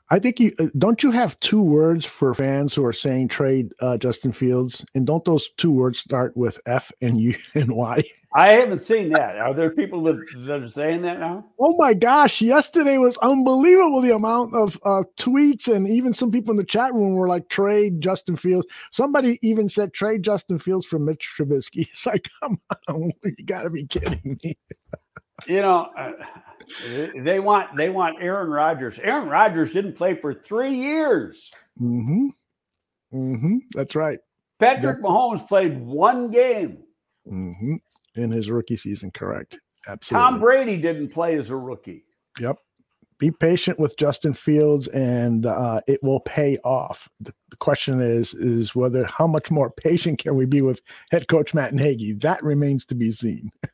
[0.10, 3.74] I think you uh, don't you have two words for fans who are saying trade
[3.82, 8.04] uh, Justin Fields, and don't those two words start with F and U and Y?
[8.34, 9.38] I haven't seen that.
[9.38, 11.46] Are there people that, that are saying that now?
[11.60, 12.42] Oh my gosh!
[12.42, 16.94] Yesterday was unbelievable the amount of uh, tweets, and even some people in the chat
[16.94, 21.88] room were like, "Trade Justin Fields." Somebody even said, "Trade Justin Fields for Mitch Trubisky."
[21.98, 24.58] It's like, come on, you got to be kidding me!
[25.46, 26.14] You know, uh,
[27.24, 29.00] they- want they want Aaron Rodgers.
[29.00, 31.52] Aaron Rodgers didn't play for three years.
[31.80, 32.28] Mm-hmm.
[33.14, 33.58] Mm-hmm.
[33.74, 34.20] That's right.
[34.60, 36.84] Patrick Mahomes played one game.
[37.28, 37.76] Mm-hmm.
[38.16, 39.60] In his rookie season, correct?
[39.88, 40.24] Absolutely.
[40.24, 42.04] Tom Brady didn't play as a rookie.
[42.40, 42.58] Yep.
[43.20, 47.08] be patient with Justin Fields, and uh, it will pay off.
[47.20, 50.82] The, the, question is is whether how much more patient can we be with
[51.12, 52.14] head coach Matt Nagy?
[52.14, 53.52] That remains to be seen.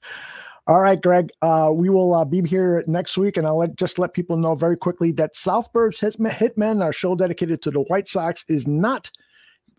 [0.65, 1.29] All right, Greg.
[1.41, 4.55] Uh, we will uh, be here next week, and I'll let, just let people know
[4.55, 9.11] very quickly that Southbird's Hitmen, our show dedicated to the White Sox, is not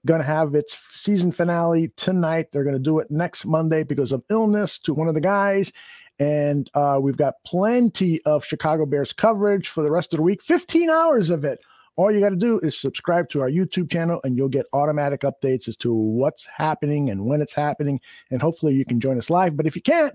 [0.05, 2.49] going to have its season finale tonight.
[2.53, 5.73] They're going to do it next Monday because of illness to one of the guys.
[6.19, 10.43] And uh, we've got plenty of Chicago Bears coverage for the rest of the week,
[10.43, 11.61] 15 hours of it.
[11.97, 15.23] All you got to do is subscribe to our YouTube channel and you'll get automatic
[15.23, 18.01] updates as to what's happening and when it's happening.
[18.31, 19.57] And hopefully you can join us live.
[19.57, 20.15] But if you can't,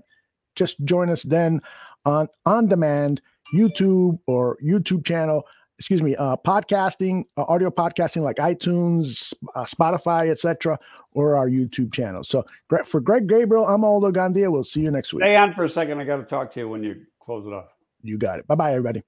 [0.54, 1.60] just join us then
[2.04, 3.20] on on demand
[3.54, 5.46] YouTube or YouTube channel
[5.80, 10.78] excuse me, uh, podcasting, uh, audio podcasting like iTunes, uh, Spotify, etc.,
[11.12, 12.22] or our YouTube channel.
[12.22, 12.44] So
[12.84, 14.52] for Greg Gabriel, I'm Aldo Gandia.
[14.52, 15.22] We'll see you next week.
[15.22, 15.98] Stay on for a second.
[15.98, 17.70] I got to talk to you when you close it off.
[18.02, 18.46] You got it.
[18.46, 19.02] Bye bye, everybody.